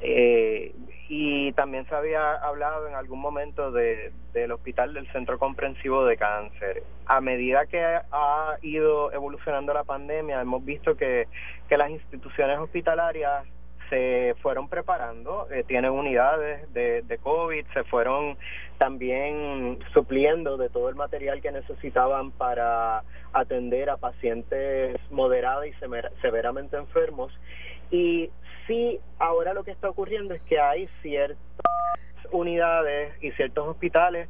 eh, 0.00 0.74
y 1.08 1.52
también 1.52 1.86
se 1.88 1.94
había 1.94 2.34
hablado 2.34 2.86
en 2.86 2.94
algún 2.94 3.20
momento 3.20 3.72
de, 3.72 4.12
del 4.34 4.52
hospital 4.52 4.92
del 4.92 5.10
Centro 5.10 5.38
Comprensivo 5.38 6.04
de 6.04 6.18
Cáncer. 6.18 6.82
A 7.06 7.22
medida 7.22 7.66
que 7.66 7.82
ha 7.82 8.58
ido 8.60 9.10
evolucionando 9.12 9.72
la 9.72 9.84
pandemia, 9.84 10.40
hemos 10.40 10.62
visto 10.64 10.96
que, 10.96 11.26
que 11.68 11.78
las 11.78 11.90
instituciones 11.90 12.58
hospitalarias 12.58 13.46
se 13.88 14.34
fueron 14.42 14.68
preparando, 14.68 15.48
eh, 15.50 15.64
tienen 15.66 15.92
unidades 15.92 16.70
de, 16.74 17.00
de 17.00 17.18
COVID, 17.18 17.64
se 17.72 17.84
fueron 17.84 18.36
también 18.76 19.78
supliendo 19.94 20.58
de 20.58 20.68
todo 20.68 20.90
el 20.90 20.94
material 20.94 21.40
que 21.40 21.50
necesitaban 21.50 22.30
para 22.32 23.02
atender 23.32 23.88
a 23.88 23.96
pacientes 23.96 25.00
moderados 25.10 25.66
y 25.66 25.72
severamente 26.20 26.76
enfermos. 26.76 27.32
Y 27.90 28.30
sí, 28.68 29.00
ahora 29.18 29.52
lo 29.52 29.64
que 29.64 29.72
está 29.72 29.88
ocurriendo 29.90 30.34
es 30.34 30.42
que 30.42 30.60
hay 30.60 30.88
ciertas 31.02 31.38
unidades 32.30 33.12
y 33.20 33.32
ciertos 33.32 33.66
hospitales 33.66 34.28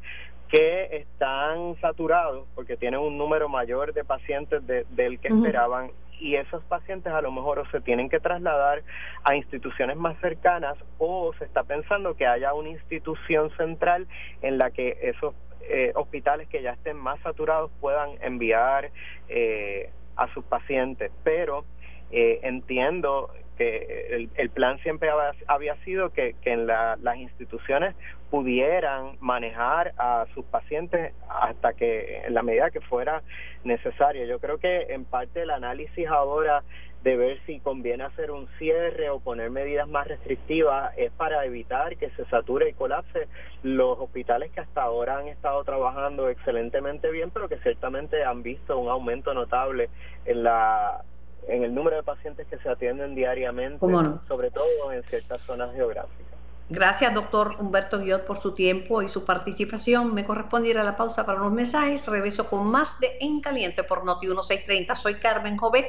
que 0.48 0.96
están 0.96 1.76
saturados 1.80 2.46
porque 2.54 2.78
tienen 2.78 3.00
un 3.00 3.18
número 3.18 3.50
mayor 3.50 3.92
de 3.92 4.04
pacientes 4.04 4.66
del 4.66 5.20
que 5.20 5.28
esperaban. 5.28 5.90
Y 6.20 6.34
esos 6.34 6.64
pacientes 6.64 7.12
a 7.12 7.20
lo 7.20 7.30
mejor 7.30 7.60
o 7.60 7.70
se 7.70 7.80
tienen 7.80 8.08
que 8.08 8.18
trasladar 8.18 8.82
a 9.22 9.36
instituciones 9.36 9.96
más 9.96 10.18
cercanas 10.20 10.76
o 10.98 11.32
se 11.38 11.44
está 11.44 11.62
pensando 11.62 12.16
que 12.16 12.26
haya 12.26 12.54
una 12.54 12.70
institución 12.70 13.50
central 13.56 14.08
en 14.42 14.58
la 14.58 14.72
que 14.72 14.98
esos 15.02 15.34
eh, 15.60 15.92
hospitales 15.94 16.48
que 16.48 16.62
ya 16.62 16.72
estén 16.72 16.96
más 16.96 17.20
saturados 17.20 17.70
puedan 17.80 18.10
enviar 18.20 18.90
eh, 19.28 19.90
a 20.16 20.32
sus 20.34 20.44
pacientes, 20.44 21.12
pero 21.22 21.64
eh, 22.10 22.40
entiendo 22.42 23.30
que 23.58 24.28
el, 24.36 24.50
plan 24.50 24.78
siempre 24.78 25.10
había, 25.48 25.74
sido 25.84 26.10
que, 26.10 26.36
en 26.44 26.66
las 26.66 27.16
instituciones 27.16 27.94
pudieran 28.30 29.16
manejar 29.20 29.92
a 29.98 30.26
sus 30.32 30.44
pacientes 30.44 31.12
hasta 31.28 31.72
que 31.72 32.22
en 32.24 32.34
la 32.34 32.42
medida 32.42 32.70
que 32.70 32.80
fuera 32.80 33.22
necesario. 33.64 34.24
Yo 34.26 34.38
creo 34.38 34.58
que 34.58 34.86
en 34.90 35.04
parte 35.04 35.42
el 35.42 35.50
análisis 35.50 36.06
ahora 36.06 36.62
de 37.02 37.16
ver 37.16 37.38
si 37.46 37.60
conviene 37.60 38.04
hacer 38.04 38.30
un 38.30 38.48
cierre 38.58 39.08
o 39.10 39.20
poner 39.20 39.50
medidas 39.50 39.88
más 39.88 40.06
restrictivas 40.06 40.92
es 40.96 41.12
para 41.12 41.44
evitar 41.44 41.96
que 41.96 42.10
se 42.10 42.24
sature 42.26 42.70
y 42.70 42.74
colapse 42.74 43.28
los 43.62 43.98
hospitales 43.98 44.50
que 44.52 44.60
hasta 44.60 44.82
ahora 44.82 45.18
han 45.18 45.28
estado 45.28 45.62
trabajando 45.64 46.28
excelentemente 46.28 47.10
bien, 47.10 47.30
pero 47.30 47.48
que 47.48 47.58
ciertamente 47.58 48.24
han 48.24 48.42
visto 48.42 48.78
un 48.78 48.88
aumento 48.88 49.32
notable 49.32 49.90
en 50.24 50.42
la 50.42 51.02
en 51.48 51.64
el 51.64 51.74
número 51.74 51.96
de 51.96 52.02
pacientes 52.02 52.46
que 52.46 52.58
se 52.58 52.68
atienden 52.68 53.14
diariamente, 53.14 53.84
sobre 54.28 54.50
todo 54.50 54.92
en 54.92 55.02
ciertas 55.04 55.40
zonas 55.42 55.74
geográficas. 55.74 56.38
Gracias, 56.70 57.14
doctor 57.14 57.56
Humberto 57.58 57.98
Guiot, 57.98 58.26
por 58.26 58.42
su 58.42 58.52
tiempo 58.52 59.00
y 59.00 59.08
su 59.08 59.24
participación. 59.24 60.14
Me 60.14 60.26
corresponde 60.26 60.68
ir 60.68 60.78
a 60.78 60.84
la 60.84 60.96
pausa 60.96 61.24
para 61.24 61.38
los 61.38 61.50
mensajes. 61.50 62.06
Regreso 62.06 62.48
con 62.48 62.66
más 62.66 63.00
de 63.00 63.16
En 63.20 63.40
Caliente 63.40 63.82
por 63.82 64.04
Noti 64.04 64.26
1630. 64.26 64.94
Soy 64.94 65.14
Carmen 65.14 65.56
Jovet 65.56 65.86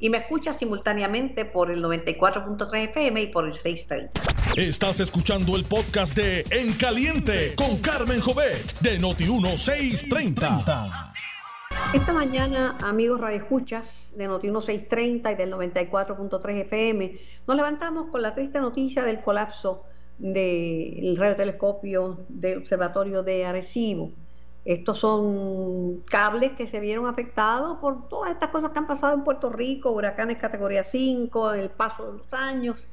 y 0.00 0.08
me 0.08 0.18
escucha 0.18 0.54
simultáneamente 0.54 1.44
por 1.44 1.70
el 1.70 1.84
94.3 1.84 2.74
FM 2.88 3.20
y 3.20 3.26
por 3.26 3.44
el 3.44 3.54
630. 3.54 4.22
Estás 4.56 5.00
escuchando 5.00 5.56
el 5.56 5.64
podcast 5.64 6.16
de 6.16 6.44
En 6.50 6.72
Caliente 6.72 7.54
con 7.54 7.78
Carmen 7.78 8.20
Jovet 8.20 8.78
de 8.80 8.98
Noti 8.98 9.24
1630. 9.24 11.12
Esta 11.94 12.12
mañana, 12.12 12.76
amigos 12.82 13.20
radioescuchas 13.20 14.12
de 14.16 14.26
Noti 14.26 14.50
1630 14.50 15.32
y 15.32 15.34
del 15.36 15.52
94.3 15.52 16.60
FM, 16.62 17.20
nos 17.46 17.56
levantamos 17.56 18.10
con 18.10 18.22
la 18.22 18.34
triste 18.34 18.60
noticia 18.60 19.04
del 19.04 19.22
colapso 19.22 19.84
del 20.18 21.16
radiotelescopio 21.16 22.18
del 22.28 22.58
Observatorio 22.58 23.22
de 23.22 23.46
Arecibo. 23.46 24.10
Estos 24.64 24.98
son 24.98 26.00
cables 26.06 26.52
que 26.52 26.66
se 26.66 26.80
vieron 26.80 27.06
afectados 27.06 27.78
por 27.78 28.08
todas 28.08 28.32
estas 28.32 28.48
cosas 28.48 28.70
que 28.70 28.78
han 28.78 28.86
pasado 28.86 29.14
en 29.14 29.24
Puerto 29.24 29.50
Rico, 29.50 29.90
huracanes 29.90 30.38
categoría 30.38 30.84
5, 30.84 31.52
el 31.52 31.70
paso 31.70 32.06
de 32.06 32.18
los 32.18 32.32
años. 32.32 32.88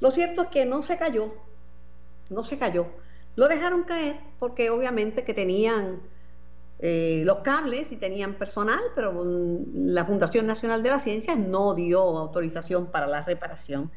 Lo 0.00 0.10
cierto 0.10 0.42
es 0.42 0.48
que 0.48 0.64
no 0.64 0.82
se 0.82 0.96
cayó, 0.96 1.34
no 2.30 2.42
se 2.42 2.58
cayó. 2.58 2.86
Lo 3.36 3.48
dejaron 3.48 3.84
caer 3.84 4.18
porque 4.38 4.70
obviamente 4.70 5.24
que 5.24 5.34
tenían 5.34 6.00
eh, 6.80 7.22
los 7.24 7.38
cables 7.38 7.92
y 7.92 7.96
tenían 7.96 8.34
personal, 8.34 8.80
pero 8.94 9.24
la 9.74 10.04
Fundación 10.04 10.46
Nacional 10.46 10.82
de 10.82 10.90
la 10.90 10.98
Ciencia 10.98 11.36
no 11.36 11.74
dio 11.74 12.00
autorización 12.00 12.86
para 12.86 13.06
la 13.06 13.22
reparación. 13.22 13.90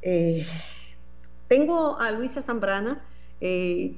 Eh, 0.00 0.46
tengo 1.48 2.00
a 2.00 2.10
Luisa 2.10 2.42
Zambrana 2.42 3.02
eh, 3.40 3.96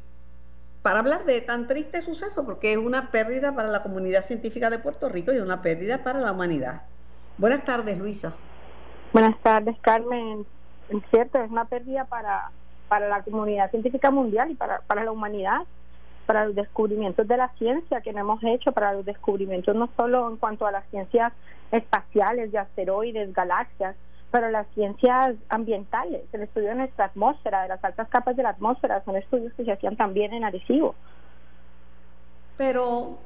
para 0.83 0.99
hablar 0.99 1.25
de 1.25 1.41
tan 1.41 1.67
triste 1.69 2.03
suceso, 2.03 2.45
porque 2.45 2.73
es 2.73 2.79
una 2.79 3.11
pérdida 3.11 3.55
para 3.55 3.69
la 3.69 3.83
comunidad 3.83 4.23
científica 4.23 4.71
de 4.71 4.81
Puerto 4.81 5.09
Rico 5.09 5.33
y 5.33 5.39
una 5.39 5.63
pérdida 5.63 6.03
para 6.03 6.21
la 6.21 6.33
humanidad. 6.33 6.83
Buenas 7.39 7.65
tardes, 7.65 7.97
Luisa. 7.97 8.35
Buenas 9.13 9.39
tardes, 9.41 9.77
Carmen. 9.81 10.45
Es 10.89 11.03
cierto, 11.11 11.39
es 11.43 11.51
una 11.51 11.65
pérdida 11.65 12.05
para, 12.05 12.51
para 12.89 13.09
la 13.09 13.23
comunidad 13.23 13.71
científica 13.71 14.11
mundial 14.11 14.51
y 14.51 14.55
para, 14.57 14.81
para 14.81 15.05
la 15.05 15.13
humanidad 15.13 15.63
para 16.25 16.47
los 16.47 16.55
descubrimientos 16.55 17.27
de 17.29 17.37
la 17.37 17.49
ciencia 17.59 18.01
que 18.01 18.13
no 18.13 18.21
hemos 18.21 18.43
hecho, 18.43 18.73
para 18.73 18.93
los 18.93 19.05
descubrimientos 19.05 19.75
no 19.75 19.89
solo 19.97 20.29
en 20.29 20.37
cuanto 20.37 20.67
a 20.67 20.73
las 20.73 20.85
ciencias 20.91 21.33
espaciales, 21.71 22.53
de 22.53 22.59
asteroides, 22.59 23.33
galaxias, 23.33 23.97
pero 24.31 24.51
las 24.51 24.67
ciencias 24.75 25.37
ambientales, 25.49 26.23
el 26.33 26.43
estudio 26.43 26.69
de 26.69 26.75
nuestra 26.75 27.07
atmósfera, 27.07 27.63
de 27.63 27.69
las 27.69 27.85
altas 27.85 28.09
capas 28.09 28.37
de 28.37 28.43
la 28.43 28.51
atmósfera, 28.51 29.03
son 29.05 29.17
estudios 29.17 29.53
que 29.55 29.65
se 29.65 29.73
hacían 29.73 29.97
también 29.97 30.33
en 30.33 30.45
Arecibo. 30.45 30.95
Pero 32.57 33.19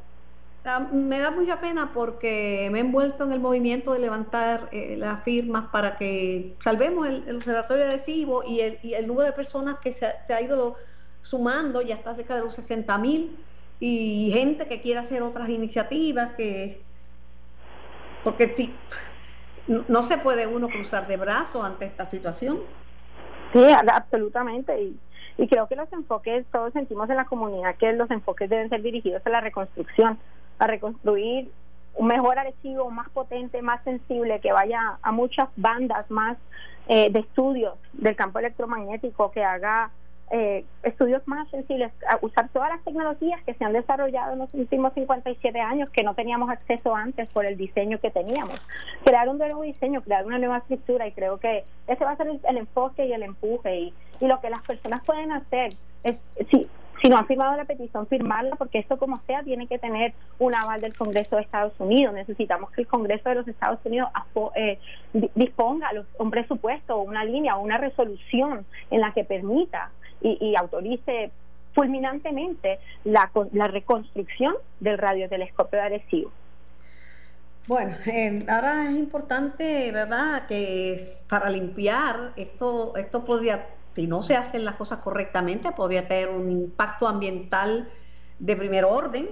me 0.92 1.18
da 1.18 1.30
mucha 1.30 1.60
pena 1.60 1.92
porque 1.94 2.68
me 2.70 2.78
he 2.78 2.82
envuelto 2.82 3.24
en 3.24 3.32
el 3.32 3.40
movimiento 3.40 3.94
de 3.94 4.00
levantar 4.00 4.68
eh, 4.72 4.96
las 4.98 5.22
firmas 5.22 5.68
para 5.68 5.96
que 5.96 6.56
salvemos 6.62 7.08
el, 7.08 7.36
observatorio 7.36 7.84
de 7.84 7.90
Arecibo 7.90 8.42
y 8.44 8.60
el, 8.60 8.78
y 8.82 8.94
el 8.94 9.06
número 9.06 9.26
de 9.28 9.32
personas 9.32 9.78
que 9.78 9.92
se 9.92 10.34
ha 10.34 10.42
ido 10.42 10.76
sumando, 11.28 11.82
ya 11.82 11.94
está 11.94 12.14
cerca 12.14 12.34
de 12.36 12.40
los 12.40 12.54
60 12.54 12.96
mil, 12.98 13.36
y 13.80 14.30
gente 14.32 14.66
que 14.66 14.80
quiere 14.80 15.00
hacer 15.00 15.22
otras 15.22 15.50
iniciativas, 15.50 16.30
que 16.36 16.80
porque 18.24 18.54
si, 18.56 18.74
no 19.88 20.02
se 20.04 20.18
puede 20.18 20.46
uno 20.46 20.68
cruzar 20.68 21.06
de 21.06 21.18
brazos 21.18 21.64
ante 21.64 21.84
esta 21.84 22.06
situación. 22.06 22.60
Sí, 23.52 23.62
absolutamente. 23.92 24.80
Y, 24.82 24.98
y 25.36 25.48
creo 25.48 25.68
que 25.68 25.76
los 25.76 25.92
enfoques, 25.92 26.46
todos 26.50 26.72
sentimos 26.72 27.08
en 27.10 27.16
la 27.16 27.26
comunidad 27.26 27.76
que 27.76 27.92
los 27.92 28.10
enfoques 28.10 28.48
deben 28.48 28.70
ser 28.70 28.82
dirigidos 28.82 29.24
a 29.26 29.30
la 29.30 29.40
reconstrucción, 29.40 30.18
a 30.58 30.66
reconstruir 30.66 31.50
un 31.94 32.06
mejor 32.06 32.38
archivo, 32.38 32.90
más 32.90 33.08
potente, 33.10 33.60
más 33.60 33.84
sensible, 33.84 34.40
que 34.40 34.52
vaya 34.52 34.98
a 35.02 35.12
muchas 35.12 35.48
bandas 35.56 36.10
más 36.10 36.38
eh, 36.88 37.10
de 37.10 37.20
estudios 37.20 37.74
del 37.92 38.16
campo 38.16 38.38
electromagnético, 38.38 39.30
que 39.30 39.44
haga 39.44 39.90
eh, 40.30 40.64
estudios 40.82 41.26
más 41.26 41.48
sensibles, 41.50 41.90
usar 42.20 42.48
todas 42.50 42.68
las 42.70 42.84
tecnologías 42.84 43.42
que 43.44 43.54
se 43.54 43.64
han 43.64 43.72
desarrollado 43.72 44.34
en 44.34 44.40
los 44.40 44.52
últimos 44.52 44.92
57 44.92 45.58
años 45.60 45.88
que 45.90 46.02
no 46.02 46.14
teníamos 46.14 46.50
acceso 46.50 46.94
antes 46.94 47.30
por 47.30 47.46
el 47.46 47.56
diseño 47.56 47.98
que 47.98 48.10
teníamos. 48.10 48.60
Crear 49.04 49.28
un 49.28 49.38
nuevo 49.38 49.62
diseño, 49.62 50.02
crear 50.02 50.26
una 50.26 50.38
nueva 50.38 50.58
estructura 50.58 51.06
y 51.06 51.12
creo 51.12 51.38
que 51.38 51.64
ese 51.86 52.04
va 52.04 52.12
a 52.12 52.16
ser 52.16 52.28
el, 52.28 52.56
enfoque 52.56 53.06
y 53.06 53.12
el 53.12 53.22
empuje 53.22 53.76
y, 53.76 53.94
lo 54.20 54.40
que 54.40 54.50
las 54.50 54.60
personas 54.62 55.00
pueden 55.06 55.30
hacer 55.30 55.74
es, 56.02 56.16
si, 56.50 56.68
si 57.00 57.08
no 57.08 57.16
han 57.16 57.26
firmado 57.26 57.56
la 57.56 57.64
petición, 57.64 58.06
firmarla 58.06 58.56
porque 58.56 58.78
esto 58.78 58.98
como 58.98 59.16
sea 59.26 59.42
tiene 59.42 59.66
que 59.66 59.78
tener 59.78 60.12
un 60.38 60.54
aval 60.54 60.80
del 60.80 60.96
Congreso 60.96 61.36
de 61.36 61.42
Estados 61.42 61.72
Unidos. 61.78 62.14
Necesitamos 62.14 62.70
que 62.72 62.82
el 62.82 62.86
Congreso 62.88 63.28
de 63.28 63.36
los 63.36 63.48
Estados 63.48 63.78
Unidos 63.84 64.10
eh, 64.56 64.78
disponga 65.34 65.90
un 66.18 66.30
presupuesto, 66.30 66.98
una 66.98 67.24
línea 67.24 67.56
o 67.56 67.62
una 67.62 67.78
resolución 67.78 68.66
en 68.90 69.00
la 69.00 69.12
que 69.12 69.24
permita 69.24 69.90
y, 70.20 70.54
autorice 70.56 71.30
fulminantemente 71.74 72.78
la, 73.04 73.30
la 73.52 73.68
reconstrucción 73.68 74.54
del 74.80 74.98
radiotelescopio 74.98 75.78
de 75.78 75.84
Arecibo. 75.84 76.30
Bueno, 77.68 77.94
ahora 78.48 78.84
es 78.84 78.96
importante, 78.96 79.92
¿verdad?, 79.92 80.46
que 80.46 80.98
para 81.28 81.50
limpiar 81.50 82.32
esto, 82.36 82.96
esto 82.96 83.26
podría, 83.26 83.66
si 83.94 84.06
no 84.06 84.22
se 84.22 84.36
hacen 84.36 84.64
las 84.64 84.76
cosas 84.76 85.00
correctamente, 85.00 85.70
podría 85.72 86.08
tener 86.08 86.30
un 86.30 86.48
impacto 86.48 87.06
ambiental 87.06 87.86
de 88.38 88.56
primer 88.56 88.86
orden. 88.86 89.28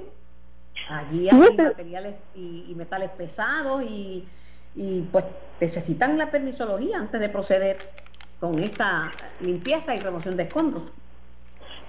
Allí 0.90 1.30
hay 1.30 1.56
materiales 1.56 2.16
y, 2.34 2.74
metales 2.76 3.08
pesados 3.10 3.82
y, 3.82 4.28
y 4.74 5.00
pues 5.10 5.24
necesitan 5.58 6.18
la 6.18 6.30
permisología 6.30 6.98
antes 6.98 7.18
de 7.18 7.30
proceder 7.30 7.78
con 8.40 8.58
esta 8.58 9.10
limpieza 9.40 9.94
y 9.94 10.00
remoción 10.00 10.36
de 10.36 10.44
escombros. 10.44 10.82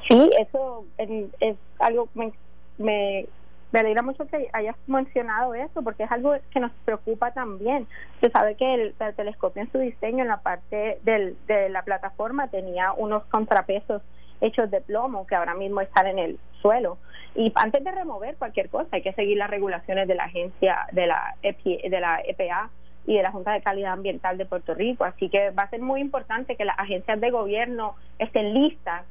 Sí, 0.08 0.30
eso 0.40 0.86
es, 0.98 1.56
algo 1.80 2.08
que 2.14 2.32
me, 2.78 3.26
me, 3.72 3.80
alegra 3.80 4.02
mucho 4.02 4.26
que 4.28 4.50
hayas 4.54 4.76
mencionado 4.88 5.54
eso, 5.54 5.82
porque 5.82 6.04
es 6.04 6.12
algo 6.12 6.34
que 6.52 6.60
nos 6.60 6.72
preocupa 6.86 7.32
también. 7.32 7.88
Se 8.22 8.30
sabe 8.30 8.56
que 8.56 8.74
el, 8.74 8.96
telescopio 9.16 9.64
en 9.64 9.72
su 9.72 9.80
diseño, 9.80 10.24
en 10.24 10.30
la 10.30 10.42
parte 10.42 11.00
del, 11.04 11.38
de 11.48 11.70
la 11.70 11.84
plataforma, 11.84 12.48
tenía 12.48 12.94
unos 12.94 13.26
contrapesos 13.26 14.02
hechos 14.40 14.72
de 14.72 14.82
plomo 14.82 15.28
que 15.28 15.36
ahora 15.36 15.56
mismo 15.56 15.82
están 15.82 16.08
en 16.08 16.20
el 16.20 16.40
suelo. 16.62 16.98
Y 17.36 17.52
antes 17.56 17.84
de 17.84 17.92
remover 17.92 18.36
cualquier 18.38 18.70
cosa, 18.70 18.90
hay 18.94 19.02
que 19.02 19.14
seguir 19.14 19.38
las 19.38 19.50
regulaciones 19.50 20.08
de 20.08 20.16
la 20.16 20.24
agencia 20.26 20.88
de 20.92 21.08
la, 21.08 21.36
de 21.42 22.00
la 22.00 22.22
EPA 22.26 22.70
y 23.08 23.16
de 23.16 23.24
la 23.24 23.32
Junta 23.32 23.54
de 23.54 23.62
Calidad 23.62 23.94
Ambiental 23.94 24.38
de 24.38 24.46
Puerto 24.46 24.76
Rico. 24.76 25.06
Así 25.06 25.30
que 25.30 25.50
va 25.52 25.64
a 25.64 25.70
ser 25.70 25.82
muy 25.82 26.02
importante 26.02 26.58
que 26.58 26.66
las 26.66 26.78
agencias 26.78 27.20
de 27.20 27.32
gobierno 27.32 27.96
estén 28.20 28.54
listas 28.54 29.06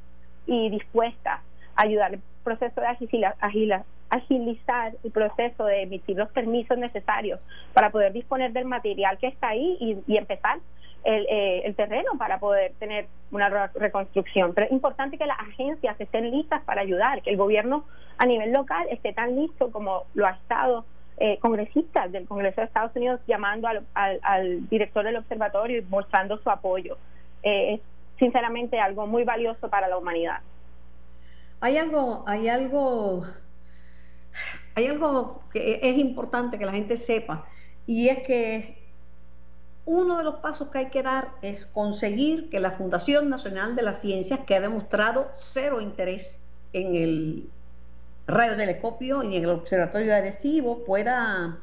y 0.45 0.69
dispuestas 0.69 1.41
a 1.75 1.81
ayudar 1.81 2.13
el 2.13 2.21
proceso 2.43 2.79
de 2.79 2.87
agilizar 4.09 4.93
el 5.03 5.11
proceso 5.11 5.65
de 5.65 5.81
emitir 5.81 6.15
los 6.15 6.29
permisos 6.29 6.77
necesarios 6.77 7.39
para 7.73 7.89
poder 7.89 8.13
disponer 8.13 8.53
del 8.53 8.65
material 8.65 9.17
que 9.17 9.27
está 9.27 9.49
ahí 9.49 9.77
y, 10.07 10.15
empezar 10.15 10.59
el, 11.03 11.25
eh, 11.29 11.63
el, 11.65 11.75
terreno 11.75 12.11
para 12.17 12.39
poder 12.39 12.73
tener 12.79 13.07
una 13.31 13.49
reconstrucción. 13.49 14.53
Pero 14.53 14.67
es 14.67 14.71
importante 14.71 15.17
que 15.17 15.25
las 15.25 15.39
agencias 15.39 15.99
estén 15.99 16.31
listas 16.31 16.61
para 16.63 16.81
ayudar, 16.81 17.21
que 17.21 17.31
el 17.31 17.37
gobierno 17.37 17.83
a 18.17 18.25
nivel 18.25 18.53
local 18.53 18.87
esté 18.91 19.11
tan 19.11 19.35
listo 19.35 19.71
como 19.71 20.03
lo 20.13 20.27
ha 20.27 20.31
estado 20.31 20.85
eh, 21.17 21.39
congresistas 21.39 22.11
del 22.11 22.27
Congreso 22.27 22.61
de 22.61 22.67
Estados 22.67 22.95
Unidos 22.95 23.19
llamando 23.27 23.67
al, 23.67 23.85
al, 24.21 24.69
director 24.69 25.03
del 25.03 25.17
observatorio 25.17 25.79
y 25.79 25.81
mostrando 25.83 26.37
su 26.37 26.49
apoyo. 26.49 26.97
Eh, 27.43 27.75
es 27.75 27.81
sinceramente 28.19 28.79
algo 28.79 29.07
muy 29.07 29.23
valioso 29.23 29.69
para 29.69 29.87
la 29.87 29.97
humanidad. 29.97 30.41
Hay 31.59 31.77
algo, 31.77 32.23
hay 32.27 32.47
algo, 32.49 33.25
hay 34.75 34.85
algo 34.85 35.41
que 35.51 35.79
es 35.81 35.97
importante 35.97 36.59
que 36.59 36.65
la 36.65 36.71
gente 36.71 36.97
sepa. 36.97 37.47
y 37.87 38.09
es 38.09 38.19
que 38.19 38.77
uno 39.85 40.17
de 40.17 40.23
los 40.25 40.35
pasos 40.35 40.67
que 40.67 40.79
hay 40.79 40.89
que 40.89 41.01
dar 41.01 41.29
es 41.41 41.65
conseguir 41.65 42.49
que 42.49 42.59
la 42.59 42.71
Fundación 42.71 43.29
Nacional 43.29 43.75
de 43.77 43.83
las 43.83 44.01
Ciencias, 44.01 44.41
que 44.41 44.53
ha 44.53 44.59
demostrado 44.59 45.31
cero 45.33 45.79
interés 45.79 46.37
en 46.73 46.93
el 46.93 47.49
radiotelescopio 48.27 49.23
y 49.23 49.37
en 49.37 49.43
el 49.43 49.49
observatorio 49.49 50.13
adhesivo, 50.13 50.83
pueda 50.85 51.59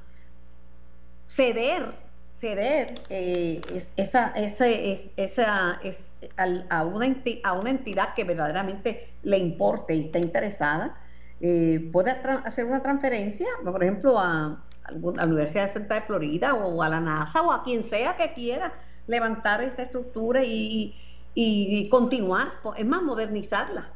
ceder 1.26 2.04
ceder 2.44 2.94
eh, 3.08 3.60
esa, 3.96 4.28
ese, 4.36 5.10
esa, 5.16 5.80
es, 5.82 6.12
a, 6.36 6.84
una 6.84 7.16
a 7.44 7.52
una 7.54 7.70
entidad 7.70 8.14
que 8.14 8.24
verdaderamente 8.24 9.08
le 9.22 9.38
importe 9.38 9.94
y 9.94 10.06
está 10.06 10.18
interesada, 10.18 10.94
eh, 11.40 11.88
puede 11.92 12.10
hacer 12.10 12.66
una 12.66 12.82
transferencia, 12.82 13.46
por 13.64 13.82
ejemplo, 13.82 14.18
a, 14.18 14.62
a 14.84 14.92
la 14.92 15.24
Universidad 15.24 15.64
de 15.64 15.72
Santa 15.72 15.94
de 15.94 16.00
Florida 16.02 16.54
o 16.54 16.82
a 16.82 16.88
la 16.88 17.00
NASA 17.00 17.40
o 17.40 17.50
a 17.50 17.62
quien 17.62 17.82
sea 17.82 18.16
que 18.16 18.34
quiera 18.34 18.72
levantar 19.06 19.62
esa 19.62 19.82
estructura 19.82 20.42
y, 20.44 20.94
y, 21.34 21.88
continuar, 21.88 22.52
es 22.76 22.86
más, 22.86 23.02
modernizarla. 23.02 23.90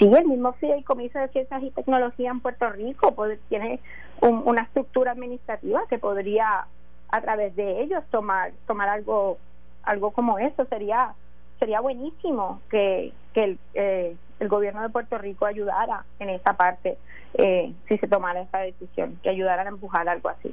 Sí, 0.00 0.10
el 0.12 0.24
mismo 0.24 0.54
Fideicomiso 0.54 1.18
de 1.18 1.28
Ciencias 1.28 1.62
y 1.62 1.70
Tecnología 1.70 2.30
en 2.30 2.40
Puerto 2.40 2.70
Rico 2.70 3.14
tiene 3.50 3.80
una 4.22 4.62
estructura 4.62 5.12
administrativa 5.12 5.82
que 5.88 5.98
podría 5.98 6.66
a 7.10 7.20
través 7.20 7.54
de 7.54 7.82
ellos 7.82 8.02
tomar 8.10 8.52
tomar 8.66 8.88
algo 8.88 9.36
algo 9.82 10.10
como 10.10 10.38
eso 10.38 10.64
sería 10.66 11.14
sería 11.58 11.80
buenísimo 11.80 12.60
que, 12.70 13.12
que 13.34 13.44
el, 13.44 13.58
eh, 13.74 14.16
el 14.38 14.48
gobierno 14.48 14.82
de 14.82 14.88
Puerto 14.88 15.18
Rico 15.18 15.44
ayudara 15.44 16.04
en 16.18 16.30
esa 16.30 16.54
parte 16.54 16.96
eh, 17.34 17.72
si 17.88 17.98
se 17.98 18.08
tomara 18.08 18.40
esa 18.40 18.58
decisión, 18.58 19.18
que 19.22 19.30
ayudaran 19.30 19.66
a 19.66 19.70
empujar 19.70 20.08
algo 20.08 20.30
así. 20.30 20.52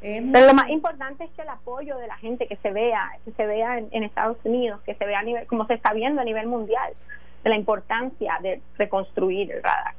Pero 0.00 0.46
lo 0.46 0.54
más 0.54 0.68
importante 0.68 1.24
es 1.24 1.30
que 1.32 1.42
el 1.42 1.48
apoyo 1.48 1.98
de 1.98 2.06
la 2.06 2.16
gente 2.18 2.46
que 2.46 2.56
se 2.56 2.70
vea, 2.70 3.18
que 3.24 3.32
se 3.32 3.46
vea 3.46 3.78
en, 3.78 4.02
Estados 4.04 4.38
Unidos, 4.44 4.80
que 4.86 4.94
se 4.94 5.04
vea 5.04 5.18
a 5.18 5.22
nivel, 5.24 5.46
como 5.48 5.66
se 5.66 5.74
está 5.74 5.92
viendo 5.92 6.20
a 6.20 6.24
nivel 6.24 6.46
mundial, 6.46 6.92
de 7.42 7.50
la 7.50 7.56
importancia 7.56 8.38
de 8.42 8.60
reconstruir 8.76 9.52
el 9.52 9.62
radar. 9.62 9.94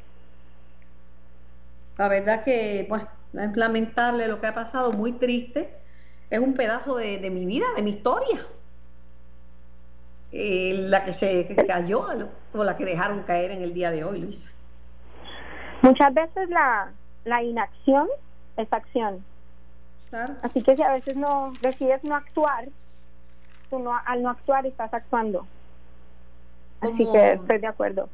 La 1.97 2.07
verdad 2.07 2.43
que, 2.43 2.85
pues, 2.87 3.03
es 3.33 3.57
lamentable 3.57 4.27
lo 4.27 4.39
que 4.39 4.47
ha 4.47 4.53
pasado, 4.53 4.91
muy 4.91 5.13
triste. 5.13 5.69
Es 6.29 6.39
un 6.39 6.53
pedazo 6.53 6.95
de, 6.95 7.29
mi 7.29 7.45
vida, 7.45 7.65
de 7.75 7.81
mi 7.81 7.91
historia. 7.91 8.39
Eh, 10.31 10.85
la 10.87 11.03
que 11.03 11.13
se 11.13 11.55
cayó 11.67 12.05
o 12.53 12.63
la 12.63 12.77
que 12.77 12.85
dejaron 12.85 13.23
caer 13.23 13.51
en 13.51 13.63
el 13.63 13.73
día 13.73 13.91
de 13.91 14.03
hoy, 14.03 14.19
Luisa. 14.19 14.49
Muchas 15.81 16.13
veces 16.13 16.49
la, 16.49 16.91
la 17.25 17.43
inacción 17.43 18.07
es 18.57 18.71
acción. 18.71 19.23
Así 20.41 20.63
que 20.63 20.75
si 20.75 20.81
a 20.81 20.91
veces 20.91 21.15
no 21.15 21.57
decides 21.61 22.03
no 22.03 22.15
actuar, 22.15 22.67
tú 23.69 23.79
no, 23.79 23.93
al 24.05 24.23
no 24.23 24.29
actuar 24.29 24.65
estás 24.65 24.93
actuando. 24.93 25.45
Así 26.81 27.05
que 27.11 27.33
estoy 27.33 27.57
de 27.59 27.67
acuerdo. 27.67 28.09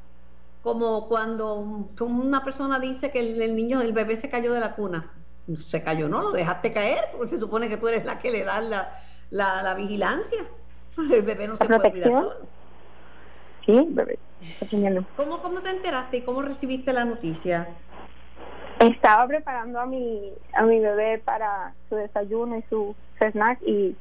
Como 0.62 1.08
cuando 1.08 1.56
una 1.56 2.44
persona 2.44 2.80
dice 2.80 3.12
que 3.12 3.20
el, 3.20 3.56
niño, 3.56 3.82
el 3.82 3.94
bebé 3.94 4.18
se 4.18 4.30
cayó 4.30 4.54
de 4.54 4.60
la 4.60 4.74
cuna. 4.76 5.12
Se 5.56 5.84
cayó, 5.84 6.10
no, 6.10 6.24
lo 6.24 6.32
dejaste 6.32 6.74
caer, 6.74 7.06
porque 7.12 7.28
se 7.28 7.40
supone 7.40 7.70
que 7.70 7.78
tú 7.78 7.88
eres 7.88 8.04
la 8.04 8.18
que 8.18 8.32
le 8.32 8.44
das 8.44 8.68
la, 8.68 8.92
la, 9.30 9.62
la 9.62 9.76
vigilancia. 9.76 10.40
El 10.98 11.22
bebé 11.22 11.48
no 11.48 11.58
se 11.58 11.66
puede 11.66 11.92
cuidar 11.92 12.24
Sí, 13.66 13.88
bebé. 13.90 14.20
¿Cómo, 15.16 15.42
¿Cómo 15.42 15.62
te 15.62 15.70
enteraste 15.72 16.18
y 16.18 16.22
cómo 16.22 16.42
recibiste 16.42 16.94
la 16.94 17.06
noticia? 17.06 17.68
Estaba 18.80 19.28
preparando 19.28 19.80
a 19.80 19.86
mi, 19.86 20.34
a 20.54 20.64
mi 20.64 20.80
bebé 20.80 21.20
para 21.20 21.74
su 21.90 21.96
desayuno 21.96 22.58
y 22.58 22.64
su 22.70 22.96
snack 23.20 23.60
y, 23.64 23.96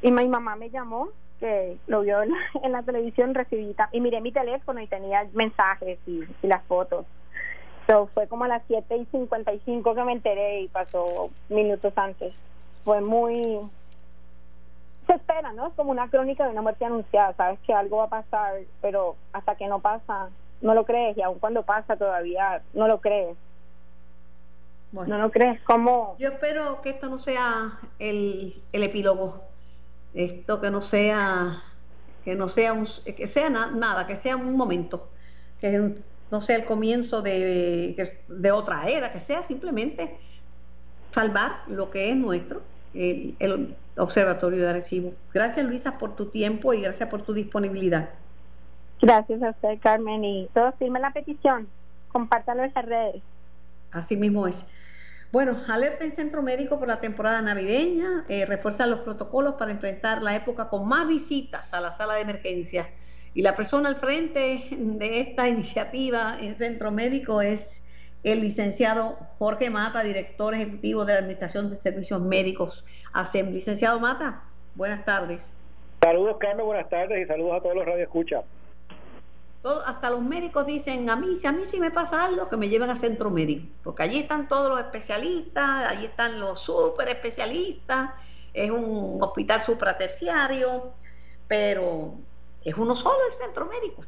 y 0.00 0.10
mi 0.10 0.28
mamá 0.28 0.56
me 0.56 0.70
llamó 0.70 1.10
que 1.42 1.76
lo 1.88 2.02
vio 2.02 2.22
en 2.22 2.32
la, 2.72 2.84
televisión 2.84 3.34
recibí 3.34 3.74
y 3.90 4.00
miré 4.00 4.20
mi 4.20 4.30
teléfono 4.30 4.80
y 4.80 4.86
tenía 4.86 5.26
mensajes 5.34 5.98
y, 6.06 6.22
las 6.42 6.62
fotos. 6.66 7.04
So, 7.88 8.06
fue 8.14 8.28
como 8.28 8.44
a 8.44 8.48
las 8.48 8.62
7 8.68 8.96
y 8.96 9.06
55 9.06 9.94
que 9.94 10.04
me 10.04 10.12
enteré 10.12 10.60
y 10.60 10.68
pasó 10.68 11.30
minutos 11.48 11.92
antes. 11.96 12.32
Fue 12.84 13.00
muy 13.00 13.58
se 15.08 15.14
espera, 15.14 15.52
¿no? 15.52 15.66
Es 15.66 15.74
como 15.74 15.90
una 15.90 16.08
crónica 16.08 16.44
de 16.44 16.52
una 16.52 16.62
muerte 16.62 16.84
anunciada, 16.84 17.34
sabes 17.34 17.58
que 17.66 17.74
algo 17.74 17.96
va 17.96 18.04
a 18.04 18.22
pasar, 18.22 18.60
pero 18.80 19.16
hasta 19.32 19.56
que 19.56 19.66
no 19.66 19.80
pasa, 19.80 20.28
no 20.60 20.74
lo 20.74 20.84
crees, 20.84 21.18
y 21.18 21.22
aun 21.22 21.40
cuando 21.40 21.64
pasa 21.64 21.96
todavía 21.96 22.62
no 22.72 22.86
lo 22.86 23.00
crees. 23.00 23.36
no 24.92 25.18
lo 25.18 25.32
crees, 25.32 25.60
como... 25.62 26.14
Yo 26.20 26.28
espero 26.28 26.80
que 26.82 26.90
esto 26.90 27.08
no 27.08 27.18
sea 27.18 27.80
el, 27.98 28.54
el 28.72 28.84
epílogo, 28.84 29.42
esto 30.14 30.60
que 30.60 30.70
no 30.70 30.82
sea, 30.82 31.62
que 32.24 32.34
no 32.34 32.48
sea 32.48 32.72
un, 32.72 32.86
que 33.04 33.26
sea 33.26 33.50
nada, 33.50 34.06
que 34.06 34.16
sea 34.16 34.36
un 34.36 34.56
momento, 34.56 35.08
que 35.60 35.94
no 36.30 36.40
sea 36.40 36.56
el 36.56 36.64
comienzo 36.64 37.22
de, 37.22 38.12
de 38.28 38.52
otra 38.52 38.88
era, 38.88 39.12
que 39.12 39.20
sea 39.20 39.42
simplemente 39.42 40.18
salvar 41.12 41.62
lo 41.68 41.90
que 41.90 42.10
es 42.10 42.16
nuestro, 42.16 42.62
el, 42.94 43.36
el 43.38 43.76
Observatorio 43.96 44.62
de 44.62 44.70
Arecibo. 44.70 45.12
Gracias 45.34 45.66
Luisa 45.66 45.98
por 45.98 46.16
tu 46.16 46.26
tiempo 46.26 46.72
y 46.72 46.80
gracias 46.80 47.08
por 47.08 47.22
tu 47.22 47.34
disponibilidad. 47.34 48.10
Gracias 49.00 49.42
a 49.42 49.50
usted 49.50 49.78
Carmen 49.80 50.24
y 50.24 50.48
todos 50.54 50.74
firmen 50.78 51.02
la 51.02 51.12
petición, 51.12 51.68
compártalo 52.10 52.64
en 52.64 52.72
las 52.74 52.84
redes. 52.86 53.22
Así 53.90 54.16
mismo 54.16 54.46
es. 54.46 54.64
Bueno, 55.32 55.56
alerta 55.66 56.04
en 56.04 56.12
centro 56.12 56.42
médico 56.42 56.78
por 56.78 56.86
la 56.86 57.00
temporada 57.00 57.40
navideña, 57.40 58.26
eh, 58.28 58.46
los 58.46 59.00
protocolos 59.00 59.54
para 59.54 59.70
enfrentar 59.70 60.20
la 60.20 60.36
época 60.36 60.68
con 60.68 60.86
más 60.86 61.08
visitas 61.08 61.72
a 61.72 61.80
la 61.80 61.90
sala 61.90 62.16
de 62.16 62.20
emergencia. 62.20 62.90
Y 63.32 63.40
la 63.40 63.56
persona 63.56 63.88
al 63.88 63.96
frente 63.96 64.68
de 64.70 65.20
esta 65.20 65.48
iniciativa 65.48 66.36
en 66.38 66.58
centro 66.58 66.90
médico 66.90 67.40
es 67.40 67.82
el 68.24 68.42
licenciado 68.42 69.16
Jorge 69.38 69.70
Mata, 69.70 70.02
director 70.02 70.54
ejecutivo 70.54 71.06
de 71.06 71.14
la 71.14 71.20
Administración 71.20 71.70
de 71.70 71.76
Servicios 71.76 72.20
Médicos 72.20 72.84
ASEM. 73.14 73.54
Licenciado 73.54 74.00
Mata, 74.00 74.42
buenas 74.74 75.02
tardes. 75.06 75.50
Saludos, 76.02 76.36
Carmen, 76.40 76.66
buenas 76.66 76.90
tardes 76.90 77.24
y 77.24 77.26
saludos 77.26 77.56
a 77.56 77.62
todos 77.62 77.74
los 77.74 77.86
radioescuchas. 77.86 78.44
Hasta 79.64 80.10
los 80.10 80.22
médicos 80.22 80.66
dicen, 80.66 81.08
a 81.08 81.16
mí, 81.16 81.36
si 81.36 81.46
a 81.46 81.52
mí 81.52 81.64
sí 81.66 81.78
me 81.78 81.92
pasa 81.92 82.24
algo, 82.24 82.48
que 82.48 82.56
me 82.56 82.68
lleven 82.68 82.90
a 82.90 82.96
centro 82.96 83.30
médico, 83.30 83.66
porque 83.84 84.02
allí 84.02 84.18
están 84.18 84.48
todos 84.48 84.68
los 84.68 84.80
especialistas, 84.80 85.88
allí 85.88 86.06
están 86.06 86.40
los 86.40 86.58
super 86.60 87.08
especialistas, 87.08 88.10
es 88.52 88.70
un 88.70 89.22
hospital 89.22 89.62
supraterciario, 89.62 90.94
pero 91.46 92.14
es 92.64 92.74
uno 92.76 92.96
solo 92.96 93.18
el 93.26 93.32
centro 93.32 93.66
médico. 93.66 94.02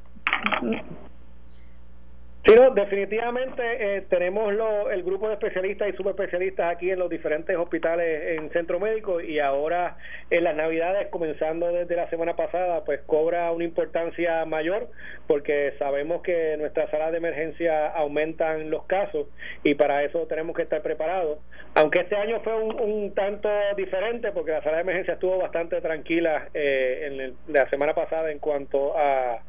Sí, 2.46 2.52
definitivamente 2.74 3.62
eh, 3.62 4.02
tenemos 4.02 4.52
el 4.92 5.02
grupo 5.02 5.28
de 5.28 5.32
especialistas 5.32 5.88
y 5.88 5.96
subespecialistas 5.96 6.74
aquí 6.74 6.90
en 6.90 6.98
los 6.98 7.08
diferentes 7.08 7.56
hospitales 7.56 8.38
en 8.38 8.50
centro 8.50 8.78
médico 8.78 9.18
y 9.22 9.38
ahora 9.38 9.96
en 10.28 10.44
las 10.44 10.54
navidades, 10.54 11.08
comenzando 11.08 11.72
desde 11.72 11.96
la 11.96 12.10
semana 12.10 12.36
pasada, 12.36 12.84
pues 12.84 13.00
cobra 13.06 13.50
una 13.50 13.64
importancia 13.64 14.44
mayor 14.44 14.90
porque 15.26 15.72
sabemos 15.78 16.20
que 16.20 16.58
nuestras 16.58 16.90
salas 16.90 17.12
de 17.12 17.16
emergencia 17.16 17.88
aumentan 17.88 18.68
los 18.68 18.84
casos 18.84 19.26
y 19.62 19.74
para 19.74 20.04
eso 20.04 20.26
tenemos 20.26 20.54
que 20.54 20.64
estar 20.64 20.82
preparados. 20.82 21.38
Aunque 21.76 22.00
este 22.00 22.16
año 22.16 22.40
fue 22.40 22.54
un, 22.56 23.14
tanto 23.14 23.48
diferente 23.74 24.32
porque 24.32 24.52
la 24.52 24.62
sala 24.62 24.76
de 24.76 24.82
emergencia 24.82 25.14
estuvo 25.14 25.38
bastante 25.38 25.80
tranquila 25.80 26.48
eh, 26.52 27.34
en 27.46 27.54
la 27.54 27.70
semana 27.70 27.94
pasada 27.94 28.30
en 28.30 28.38
cuanto 28.38 28.96
a, 28.98 29.40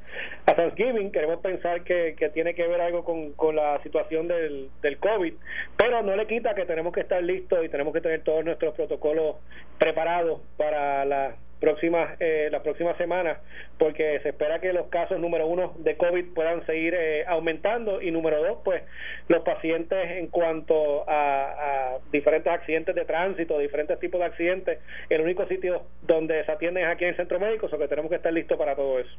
a 0.46 0.56
Thanksgiving, 0.56 1.12
queremos 1.12 1.42
pensar 1.42 1.84
que, 1.84 2.16
que 2.18 2.30
tiene 2.30 2.56
que 2.56 2.66
ver 2.66 2.85
algo 2.86 3.04
con, 3.04 3.34
con 3.34 3.56
la 3.56 3.82
situación 3.84 4.28
del, 4.28 4.70
del 4.82 4.98
COVID, 4.98 5.34
pero 5.78 6.04
no 6.04 6.16
le 6.16 6.28
quita 6.28 6.56
que 6.56 6.66
tenemos 6.66 6.94
que 6.94 7.02
estar 7.02 7.22
listos 7.22 7.64
y 7.64 7.70
tenemos 7.70 7.94
que 7.94 8.02
tener 8.02 8.22
todos 8.22 8.44
nuestros 8.46 8.74
protocolos 8.76 9.38
preparados 9.78 10.42
para 10.58 11.06
la 11.06 11.36
próximas 11.60 12.18
eh, 12.20 12.50
las 12.52 12.62
próximas 12.62 12.98
semanas 12.98 13.40
porque 13.78 14.20
se 14.22 14.30
espera 14.30 14.60
que 14.60 14.74
los 14.74 14.88
casos 14.88 15.20
número 15.20 15.48
uno 15.48 15.74
de 15.80 15.96
COVID 15.98 16.34
puedan 16.34 16.66
seguir 16.66 16.94
eh, 16.94 17.26
aumentando 17.28 18.02
y 18.02 18.12
número 18.12 18.44
dos 18.44 18.60
pues 18.64 18.84
los 19.30 19.42
pacientes 19.44 20.12
en 20.12 20.28
cuanto 20.28 21.06
a, 21.08 21.98
diferentes 22.12 22.52
accidentes 22.52 22.94
de 22.94 23.06
tránsito 23.06 23.58
diferentes 23.58 24.00
tipos 24.00 24.20
de 24.20 24.26
accidentes 24.26 24.80
el 25.10 25.22
único 25.22 25.48
sitio 25.48 25.84
donde 26.02 26.44
se 26.44 26.52
atienden 26.52 26.84
es 26.84 26.90
aquí 26.90 27.06
en 27.06 27.12
el 27.12 27.18
centro 27.18 27.40
médico 27.40 27.68
o 27.72 27.78
que 27.78 27.88
tenemos 27.88 28.10
que 28.10 28.18
estar 28.18 28.34
listos 28.34 28.58
para 28.58 28.76
todo 28.76 29.00
eso 29.00 29.18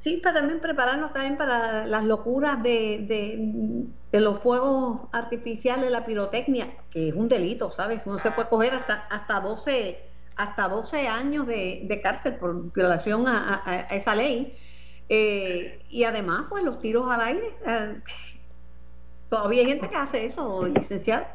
Sí, 0.00 0.20
para 0.22 0.40
también 0.40 0.60
prepararnos 0.60 1.12
también 1.12 1.36
para 1.36 1.84
las 1.86 2.04
locuras 2.04 2.62
de, 2.62 3.90
de, 4.12 4.20
los 4.20 4.38
fuegos 4.38 5.08
artificiales, 5.12 5.90
la 5.90 6.06
pirotecnia, 6.06 6.68
que 6.90 7.08
es 7.08 7.14
un 7.14 7.28
delito, 7.28 7.72
¿sabes? 7.72 8.02
Uno 8.06 8.18
se 8.18 8.30
puede 8.30 8.48
coger 8.48 8.74
hasta, 8.74 8.94
hasta 9.10 9.40
12 9.40 10.08
hasta 10.38 10.68
12 10.68 11.08
años 11.08 11.46
de, 11.48 11.82
de 11.84 12.00
cárcel 12.00 12.36
por 12.36 12.72
violación 12.72 13.24
a, 13.26 13.88
esa 13.90 14.14
ley. 14.14 14.56
Eh, 15.08 15.84
y 15.90 16.04
además, 16.04 16.46
pues 16.48 16.62
los 16.62 16.78
tiros 16.78 17.10
al 17.10 17.20
aire. 17.20 17.56
Eh, 17.66 18.00
todavía 19.28 19.62
hay 19.62 19.66
gente 19.66 19.90
que 19.90 19.96
hace 19.96 20.24
eso, 20.24 20.64
licenciado. 20.66 21.26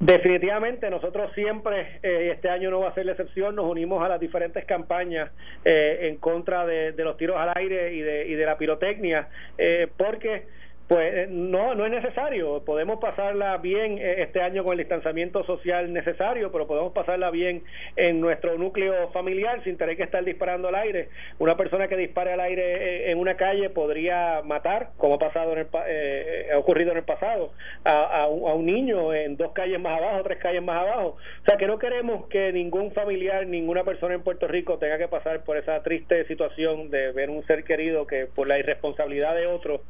Definitivamente, 0.00 0.88
nosotros 0.90 1.32
siempre, 1.34 1.98
eh, 2.04 2.30
este 2.32 2.48
año 2.48 2.70
no 2.70 2.80
va 2.80 2.90
a 2.90 2.94
ser 2.94 3.04
la 3.04 3.12
excepción, 3.12 3.56
nos 3.56 3.66
unimos 3.66 4.04
a 4.04 4.08
las 4.08 4.20
diferentes 4.20 4.64
campañas 4.64 5.32
eh, 5.64 6.08
en 6.08 6.18
contra 6.18 6.64
de, 6.64 6.92
los 6.98 7.16
tiros 7.16 7.36
al 7.36 7.50
aire 7.56 7.92
y 7.94 8.02
de, 8.02 8.28
y 8.28 8.34
de 8.34 8.46
la 8.46 8.56
pirotecnia, 8.56 9.28
eh, 9.58 9.88
porque 9.96 10.46
pues 10.88 11.14
eh, 11.14 11.26
no, 11.28 11.74
no 11.74 11.84
es 11.84 11.92
necesario. 11.92 12.64
Podemos 12.64 12.98
pasarla 12.98 13.58
bien 13.58 13.98
eh, 13.98 14.22
este 14.22 14.40
año 14.40 14.64
con 14.64 14.72
el 14.72 14.78
distanciamiento 14.78 15.44
social 15.44 15.92
necesario, 15.92 16.50
pero 16.50 16.66
podemos 16.66 16.94
pasarla 16.94 17.30
bien 17.30 17.62
en 17.96 18.22
nuestro 18.22 18.56
núcleo 18.56 19.10
familiar 19.10 19.62
sin 19.64 19.76
tener 19.76 19.98
que 19.98 20.04
estar 20.04 20.24
disparando 20.24 20.68
al 20.68 20.74
aire. 20.76 21.10
Una 21.38 21.58
persona 21.58 21.88
que 21.88 21.96
dispare 21.96 22.32
al 22.32 22.40
aire 22.40 22.62
eh, 22.62 23.10
en 23.10 23.18
una 23.18 23.36
calle 23.36 23.68
podría 23.68 24.40
matar, 24.42 24.90
como 24.96 25.14
ha 25.14 25.18
pasado 25.18 25.52
en 25.52 25.58
el, 25.58 26.52
ha 26.54 26.58
ocurrido 26.58 26.92
en 26.92 26.98
el 26.98 27.04
pasado, 27.04 27.52
a, 27.84 28.22
a, 28.22 28.26
un 28.26 28.64
niño 28.64 29.12
en 29.12 29.36
dos 29.36 29.52
calles 29.52 29.78
más 29.78 30.00
abajo, 30.00 30.22
tres 30.22 30.38
calles 30.38 30.62
más 30.62 30.82
abajo. 30.82 31.16
O 31.42 31.44
sea 31.44 31.58
que 31.58 31.66
no 31.66 31.78
queremos 31.78 32.28
que 32.28 32.50
ningún 32.50 32.92
familiar, 32.92 33.46
ninguna 33.46 33.84
persona 33.84 34.14
en 34.14 34.22
Puerto 34.22 34.48
Rico 34.48 34.78
tenga 34.78 34.96
que 34.96 35.08
pasar 35.08 35.44
por 35.44 35.58
esa 35.58 35.82
triste 35.82 36.24
situación 36.24 36.90
de 36.90 37.12
ver 37.12 37.28
un 37.28 37.46
ser 37.46 37.64
querido 37.64 38.06
que 38.06 38.24
por 38.24 38.48
la 38.48 38.58
irresponsabilidad 38.58 39.36
de 39.36 39.46
otros 39.46 39.82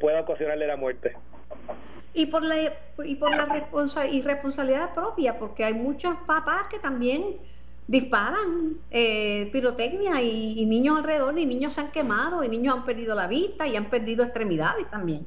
pueda 0.00 0.24
de 0.38 0.66
la 0.66 0.76
muerte. 0.76 1.12
Y 2.12 2.26
por 2.26 2.42
la, 2.42 2.56
y 3.04 3.14
por 3.16 3.34
la 3.34 4.06
irresponsabilidad 4.06 4.94
propia, 4.94 5.38
porque 5.38 5.64
hay 5.64 5.74
muchos 5.74 6.14
papás 6.26 6.68
que 6.68 6.78
también 6.78 7.36
disparan 7.86 8.78
eh, 8.90 9.50
pirotecnia 9.52 10.22
y, 10.22 10.60
y, 10.60 10.66
niños 10.66 10.98
alrededor, 10.98 11.38
y 11.38 11.44
niños 11.44 11.74
se 11.74 11.80
han 11.80 11.90
quemado, 11.90 12.44
y 12.44 12.48
niños 12.48 12.76
han 12.76 12.84
perdido 12.84 13.14
la 13.14 13.26
vista 13.26 13.66
y 13.66 13.76
han 13.76 13.90
perdido 13.90 14.24
extremidades 14.24 14.88
también. 14.90 15.26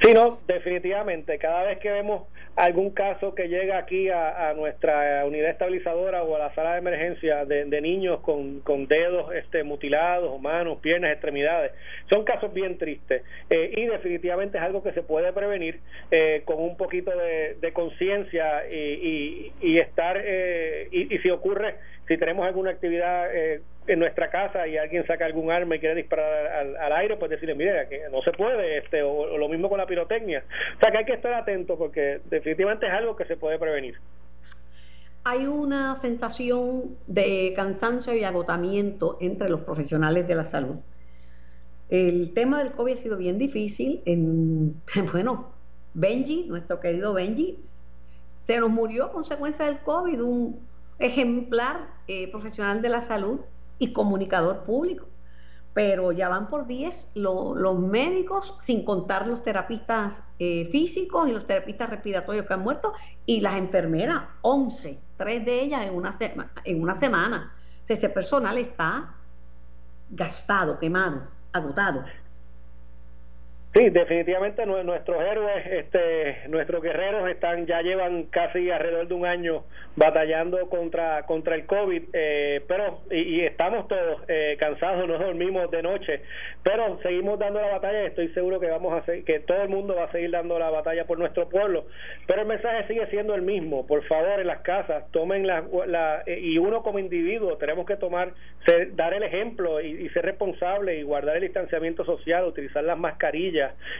Sí, 0.00 0.12
no, 0.12 0.38
definitivamente. 0.46 1.38
Cada 1.38 1.64
vez 1.64 1.78
que 1.78 1.90
vemos 1.90 2.22
algún 2.56 2.90
caso 2.90 3.34
que 3.34 3.48
llega 3.48 3.78
aquí 3.78 4.08
a, 4.10 4.52
nuestra 4.54 5.24
unidad 5.26 5.50
estabilizadora 5.50 6.22
o 6.22 6.36
a 6.36 6.38
la 6.38 6.54
sala 6.54 6.72
de 6.72 6.78
emergencia 6.78 7.44
de, 7.44 7.80
niños 7.80 8.20
con, 8.20 8.60
con, 8.60 8.86
dedos 8.86 9.34
este, 9.34 9.64
mutilados, 9.64 10.40
manos, 10.40 10.78
piernas, 10.80 11.12
extremidades, 11.12 11.72
son 12.10 12.24
casos 12.24 12.52
bien 12.54 12.78
tristes. 12.78 13.22
Eh, 13.50 13.72
y 13.76 13.86
definitivamente 13.86 14.58
es 14.58 14.64
algo 14.64 14.82
que 14.82 14.92
se 14.92 15.02
puede 15.02 15.32
prevenir 15.32 15.80
eh, 16.10 16.42
con 16.44 16.60
un 16.60 16.76
poquito 16.76 17.10
de, 17.10 17.72
conciencia 17.72 18.68
y, 18.70 19.52
y, 19.60 19.76
estar, 19.78 20.20
eh, 20.22 20.88
y, 20.92 21.14
y 21.14 21.18
si 21.18 21.30
ocurre 21.30 21.74
si 22.06 22.18
tenemos 22.18 22.46
alguna 22.46 22.70
actividad 22.70 23.34
eh, 23.34 23.62
en 23.86 23.98
nuestra 23.98 24.30
casa 24.30 24.66
y 24.66 24.76
alguien 24.76 25.06
saca 25.06 25.24
algún 25.26 25.50
arma 25.50 25.76
y 25.76 25.78
quiere 25.78 25.94
disparar 25.94 26.76
al, 26.78 26.92
aire, 26.92 27.16
pues 27.16 27.30
decirle, 27.30 27.54
mire, 27.54 27.86
que 27.88 28.02
no 28.10 28.22
se 28.22 28.32
puede, 28.32 28.78
este 28.78 29.02
o, 29.02 29.36
lo 29.36 29.48
mismo 29.48 29.68
con 29.68 29.78
la 29.78 29.86
pirotecnia. 29.86 30.42
O 30.76 30.80
sea 30.80 30.90
que 30.90 30.98
hay 30.98 31.04
que 31.04 31.14
estar 31.14 31.32
atento 31.34 31.76
porque 31.78 32.20
definitivamente 32.44 32.86
es 32.86 32.92
algo 32.92 33.16
que 33.16 33.24
se 33.24 33.36
puede 33.36 33.58
prevenir. 33.58 33.98
Hay 35.24 35.46
una 35.46 35.96
sensación 35.96 36.96
de 37.06 37.54
cansancio 37.56 38.14
y 38.14 38.24
agotamiento 38.24 39.16
entre 39.20 39.48
los 39.48 39.62
profesionales 39.62 40.28
de 40.28 40.34
la 40.34 40.44
salud. 40.44 40.76
El 41.88 42.34
tema 42.34 42.62
del 42.62 42.72
COVID 42.72 42.92
ha 42.92 42.96
sido 42.98 43.16
bien 43.16 43.38
difícil. 43.38 44.02
En, 44.04 44.82
bueno, 45.12 45.52
Benji, 45.94 46.44
nuestro 46.44 46.80
querido 46.80 47.14
Benji, 47.14 47.58
se 48.42 48.60
nos 48.60 48.68
murió 48.68 49.06
a 49.06 49.12
consecuencia 49.12 49.64
del 49.64 49.78
COVID, 49.78 50.22
un 50.22 50.60
ejemplar 50.98 51.88
eh, 52.06 52.30
profesional 52.30 52.82
de 52.82 52.90
la 52.90 53.00
salud 53.00 53.40
y 53.78 53.94
comunicador 53.94 54.64
público. 54.64 55.06
Pero 55.74 56.12
ya 56.12 56.28
van 56.28 56.48
por 56.48 56.66
10 56.66 57.10
los 57.14 57.78
médicos, 57.78 58.56
sin 58.60 58.84
contar 58.84 59.26
los 59.26 59.42
terapistas 59.42 60.22
eh, 60.38 60.68
físicos 60.70 61.28
y 61.28 61.32
los 61.32 61.46
terapistas 61.46 61.90
respiratorios 61.90 62.46
que 62.46 62.54
han 62.54 62.60
muerto, 62.60 62.92
y 63.26 63.40
las 63.40 63.56
enfermeras, 63.56 64.22
11, 64.42 64.98
tres 65.16 65.44
de 65.44 65.60
ellas 65.60 65.84
en 65.84 65.94
una, 65.94 66.16
en 66.64 66.82
una 66.82 66.94
semana. 66.94 67.52
ese 67.86 68.08
personal 68.08 68.56
está 68.56 69.14
gastado, 70.10 70.78
quemado, 70.78 71.22
agotado. 71.52 72.04
Sí, 73.74 73.90
definitivamente 73.90 74.64
nuestros 74.66 75.20
héroes, 75.20 75.66
este, 75.66 76.48
nuestros 76.48 76.80
guerreros 76.80 77.28
están 77.28 77.66
ya 77.66 77.82
llevan 77.82 78.26
casi 78.26 78.70
alrededor 78.70 79.08
de 79.08 79.14
un 79.14 79.26
año 79.26 79.64
batallando 79.96 80.68
contra 80.68 81.24
contra 81.26 81.54
el 81.54 81.66
COVID, 81.66 82.02
eh, 82.12 82.60
pero 82.66 83.00
y, 83.10 83.40
estamos 83.40 83.88
todos 83.88 84.22
eh, 84.28 84.56
cansados, 84.58 85.06
no 85.06 85.18
dormimos 85.18 85.70
de 85.70 85.82
noche, 85.82 86.20
pero 86.62 86.98
seguimos 87.02 87.38
dando 87.38 87.60
la 87.60 87.68
batalla 87.68 88.02
y 88.02 88.06
estoy 88.06 88.28
seguro 88.28 88.60
que 88.60 88.66
vamos 88.66 88.92
a 88.92 88.98
hacer, 88.98 89.24
que 89.24 89.40
todo 89.40 89.62
el 89.62 89.68
mundo 89.68 89.94
va 89.94 90.04
a 90.04 90.12
seguir 90.12 90.30
dando 90.30 90.58
la 90.58 90.70
batalla 90.70 91.06
por 91.06 91.18
nuestro 91.18 91.48
pueblo, 91.48 91.86
pero 92.26 92.42
el 92.42 92.48
mensaje 92.48 92.86
sigue 92.88 93.06
siendo 93.08 93.34
el 93.34 93.42
mismo. 93.42 93.86
Por 93.86 94.04
favor, 94.04 94.40
en 94.40 94.46
las 94.46 94.60
casas 94.60 95.10
tomen 95.12 95.46
la, 95.46 95.64
la 95.86 96.22
y 96.26 96.58
uno 96.58 96.82
como 96.82 96.98
individuo 96.98 97.56
tenemos 97.56 97.86
que 97.86 97.96
tomar, 97.96 98.32
dar 98.92 99.14
el 99.14 99.22
ejemplo 99.22 99.80
y, 99.80 100.06
y 100.06 100.08
ser 100.10 100.24
responsable 100.24 100.96
y 100.96 101.02
guardar 101.02 101.36
el 101.36 101.42
distanciamiento 101.42 102.04
social, 102.04 102.44
utilizar 102.44 102.82
las 102.84 102.98
mascarillas 102.98 103.44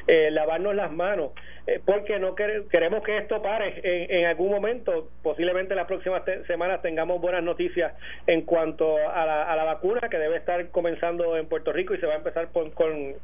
eh, 0.07 0.31
lavarnos 0.31 0.75
las 0.75 0.93
manos, 0.93 1.33
eh, 1.67 1.81
porque 1.85 2.19
no 2.19 2.35
queremos 2.35 3.03
que 3.03 3.19
esto 3.19 3.43
pare 3.43 3.81
en, 3.83 4.27
algún 4.27 4.51
momento, 4.51 5.09
posiblemente 5.23 5.73
en 5.73 5.79
las 5.85 5.89
próximas 5.89 6.23
semanas 6.47 6.81
tengamos 6.83 7.21
buenas 7.21 7.43
noticias 7.43 7.93
en 8.27 8.43
cuanto 8.43 8.97
a 8.97 9.27
la, 9.27 9.65
vacuna 9.65 10.09
que 10.11 10.19
debe 10.19 10.37
estar 10.37 10.69
comenzando 10.71 11.37
en 11.37 11.47
Puerto 11.47 11.73
Rico 11.73 11.95
y 11.95 11.99
se 11.99 12.07
va 12.07 12.15
a 12.15 12.17
empezar 12.17 12.49
con, 12.53 12.73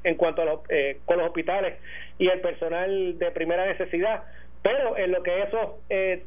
en 0.05 0.15
cuanto 0.17 0.43
a 0.43 0.45
los, 0.45 0.61
eh, 0.69 1.01
con 1.05 1.19
los 1.19 1.27
hospitales 1.27 1.79
y 2.19 2.29
el 2.29 2.41
personal 2.41 3.19
de 3.19 3.31
primera 3.31 3.67
necesidad. 3.67 4.25
Pero 4.63 4.97
en 4.99 5.11
lo 5.11 5.23
que 5.23 5.43
eso 5.43 5.79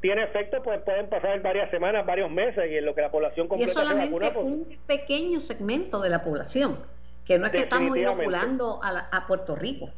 tiene 0.01 0.23
efecto 0.23 0.63
pues 0.63 0.81
pueden 0.81 1.07
pasar 1.07 1.39
varias 1.41 1.69
semanas, 1.69 2.05
varios 2.05 2.31
meses 2.31 2.71
y 2.71 2.77
en 2.77 2.85
lo 2.85 2.95
que 2.95 3.01
la 3.01 3.11
población 3.11 3.47
completa 3.47 3.69
y 3.69 3.71
es 3.71 3.75
solamente 3.75 4.31
pues 4.31 4.45
un 4.45 4.77
pequeño 4.87 5.39
segmento 5.39 6.01
de 6.01 6.09
la 6.09 6.23
población 6.23 6.79
que 7.25 7.37
no 7.37 7.45
es 7.45 7.51
que 7.51 7.59
estamos 7.59 7.95
inoculando 7.95 8.79
a 8.83 9.27
Puerto 9.27 9.55
Rico 9.55 9.91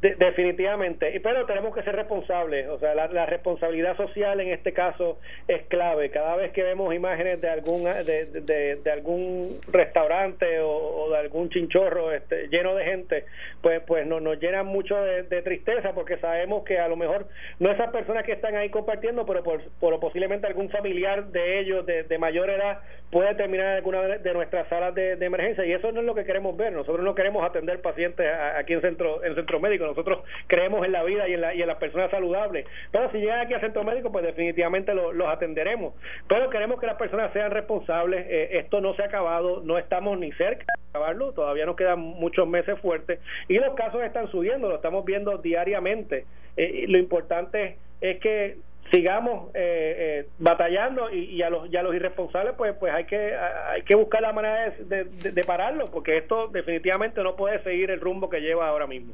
definitivamente, 0.00 1.18
pero 1.24 1.44
tenemos 1.44 1.74
que 1.74 1.82
ser 1.82 1.96
responsables, 1.96 2.68
o 2.68 2.78
sea, 2.78 2.94
la, 2.94 3.26
responsabilidad 3.26 3.96
social 3.96 4.40
en 4.40 4.50
este 4.50 4.72
caso 4.72 5.18
es 5.48 5.62
clave. 5.64 6.10
Cada 6.10 6.36
vez 6.36 6.52
que 6.52 6.62
vemos 6.62 6.94
imágenes 6.94 7.40
de 7.40 7.48
algún 7.48 7.82
de, 7.82 8.76
de, 8.84 8.90
algún 8.92 9.56
restaurante 9.72 10.60
o, 10.60 11.10
de 11.10 11.18
algún 11.18 11.50
chinchorro 11.50 12.12
este, 12.12 12.46
lleno 12.48 12.76
de 12.76 12.84
gente, 12.84 13.24
pues 13.60 13.80
pues 13.86 14.06
nos, 14.06 14.22
nos 14.22 14.40
llena 14.40 14.62
mucho 14.62 14.94
de, 15.02 15.24
tristeza 15.42 15.92
porque 15.92 16.18
sabemos 16.18 16.64
que 16.64 16.78
a 16.78 16.88
lo 16.88 16.96
mejor 16.96 17.26
no 17.58 17.70
esas 17.70 17.90
personas 17.90 18.24
que 18.24 18.32
están 18.32 18.54
ahí 18.54 18.70
compartiendo, 18.70 19.26
pero 19.26 19.42
por, 19.42 19.62
por 19.80 19.98
posiblemente 19.98 20.46
algún 20.46 20.70
familiar 20.70 21.26
de 21.26 21.60
ellos 21.60 21.84
de, 21.86 22.18
mayor 22.18 22.50
edad 22.50 22.80
puede 23.10 23.34
terminar 23.34 23.66
en 23.66 23.76
alguna 23.76 24.02
de 24.02 24.34
nuestras 24.34 24.68
salas 24.68 24.94
de, 24.94 25.12
emergencia 25.12 25.64
y 25.64 25.72
eso 25.72 25.90
no 25.92 26.00
es 26.00 26.06
lo 26.06 26.14
que 26.14 26.24
queremos 26.24 26.56
ver. 26.56 26.72
Nosotros 26.72 27.04
no 27.04 27.14
queremos 27.14 27.44
atender 27.44 27.80
pacientes 27.80 28.26
aquí 28.56 28.74
en 28.74 28.80
centro 28.80 29.24
en 29.24 29.34
centro 29.34 29.60
médico 29.60 29.87
nosotros 29.88 30.20
creemos 30.46 30.84
en 30.84 30.92
la 30.92 31.02
vida 31.02 31.28
y 31.28 31.34
en, 31.34 31.40
la, 31.40 31.54
y 31.54 31.62
en 31.62 31.68
las 31.68 31.78
personas 31.78 32.10
saludables. 32.10 32.66
Pero 32.90 33.10
si 33.10 33.18
llegan 33.18 33.40
aquí 33.40 33.54
al 33.54 33.60
centro 33.60 33.84
médico, 33.84 34.12
pues 34.12 34.24
definitivamente 34.24 34.94
los 34.94 35.28
atenderemos. 35.28 35.94
Pero 36.28 36.50
queremos 36.50 36.80
que 36.80 36.86
las 36.86 36.96
personas 36.96 37.32
sean 37.32 37.50
responsables. 37.50 38.26
Eh, 38.28 38.58
esto 38.58 38.80
no 38.80 38.94
se 38.94 39.02
ha 39.02 39.06
acabado, 39.06 39.62
no 39.64 39.78
estamos 39.78 40.18
ni 40.18 40.32
cerca 40.32 40.64
de 40.76 40.90
acabarlo, 40.90 41.32
todavía 41.32 41.66
nos 41.66 41.76
quedan 41.76 41.98
muchos 41.98 42.46
meses 42.48 42.78
fuertes 42.80 43.20
y 43.48 43.54
los 43.58 43.74
casos 43.74 44.02
están 44.02 44.30
subiendo, 44.30 44.68
lo 44.68 44.76
estamos 44.76 45.04
viendo 45.04 45.38
diariamente. 45.38 46.24
Eh, 46.56 46.86
lo 46.88 46.98
importante 46.98 47.76
es 48.00 48.18
que 48.20 48.56
sigamos 48.90 49.50
eh, 49.54 50.26
batallando 50.38 51.10
y, 51.10 51.42
a 51.42 51.50
los, 51.50 51.70
y 51.70 51.76
a 51.76 51.82
los 51.82 51.94
irresponsables 51.94 52.54
pues 52.56 52.74
pues 52.78 52.92
hay 52.92 53.04
que 53.04 53.34
hay 53.36 53.82
que 53.82 53.94
buscar 53.94 54.22
la 54.22 54.32
manera 54.32 54.72
de, 54.80 55.44
pararlo 55.46 55.90
porque 55.90 56.16
esto 56.16 56.48
definitivamente 56.48 57.22
no 57.22 57.36
puede 57.36 57.62
seguir 57.62 57.90
el 57.90 58.00
rumbo 58.00 58.30
que 58.30 58.40
lleva 58.40 58.68
ahora 58.68 58.86
mismo. 58.86 59.12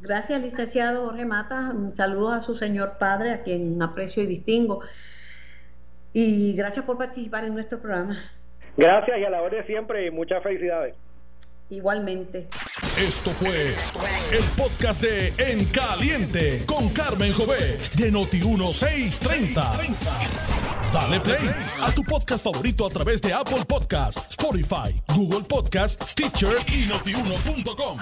Gracias, 0.00 0.40
licenciado 0.40 1.06
Jorge 1.06 1.24
Mata. 1.24 1.74
Saludos 1.94 2.34
a 2.34 2.40
su 2.40 2.54
señor 2.54 2.98
padre, 2.98 3.32
a 3.32 3.42
quien 3.42 3.80
aprecio 3.82 4.22
y 4.22 4.26
distingo. 4.26 4.80
Y 6.12 6.54
gracias 6.54 6.84
por 6.84 6.98
participar 6.98 7.44
en 7.44 7.54
nuestro 7.54 7.80
programa. 7.80 8.16
Gracias 8.76 9.18
y 9.18 9.24
a 9.24 9.30
la 9.30 9.42
hora 9.42 9.56
de 9.58 9.64
siempre 9.64 10.06
y 10.06 10.10
muchas 10.10 10.42
felicidades. 10.42 10.94
Igualmente. 11.70 12.48
Esto 12.98 13.30
fue 13.32 13.74
el 14.32 14.44
podcast 14.56 15.02
de 15.02 15.34
En 15.36 15.66
Caliente 15.66 16.62
con 16.64 16.88
Carmen 16.90 17.32
Jovet 17.32 17.94
de 17.94 18.10
Noti1630. 18.10 19.96
Dale 20.94 21.20
play 21.20 21.50
a 21.82 21.90
tu 21.92 22.02
podcast 22.04 22.42
favorito 22.42 22.86
a 22.86 22.90
través 22.90 23.20
de 23.20 23.34
Apple 23.34 23.64
Podcasts, 23.68 24.30
Spotify, 24.30 24.94
Google 25.14 25.46
Podcasts, 25.46 26.12
Stitcher 26.12 26.56
y 26.68 26.86
notiuno.com. 26.86 27.98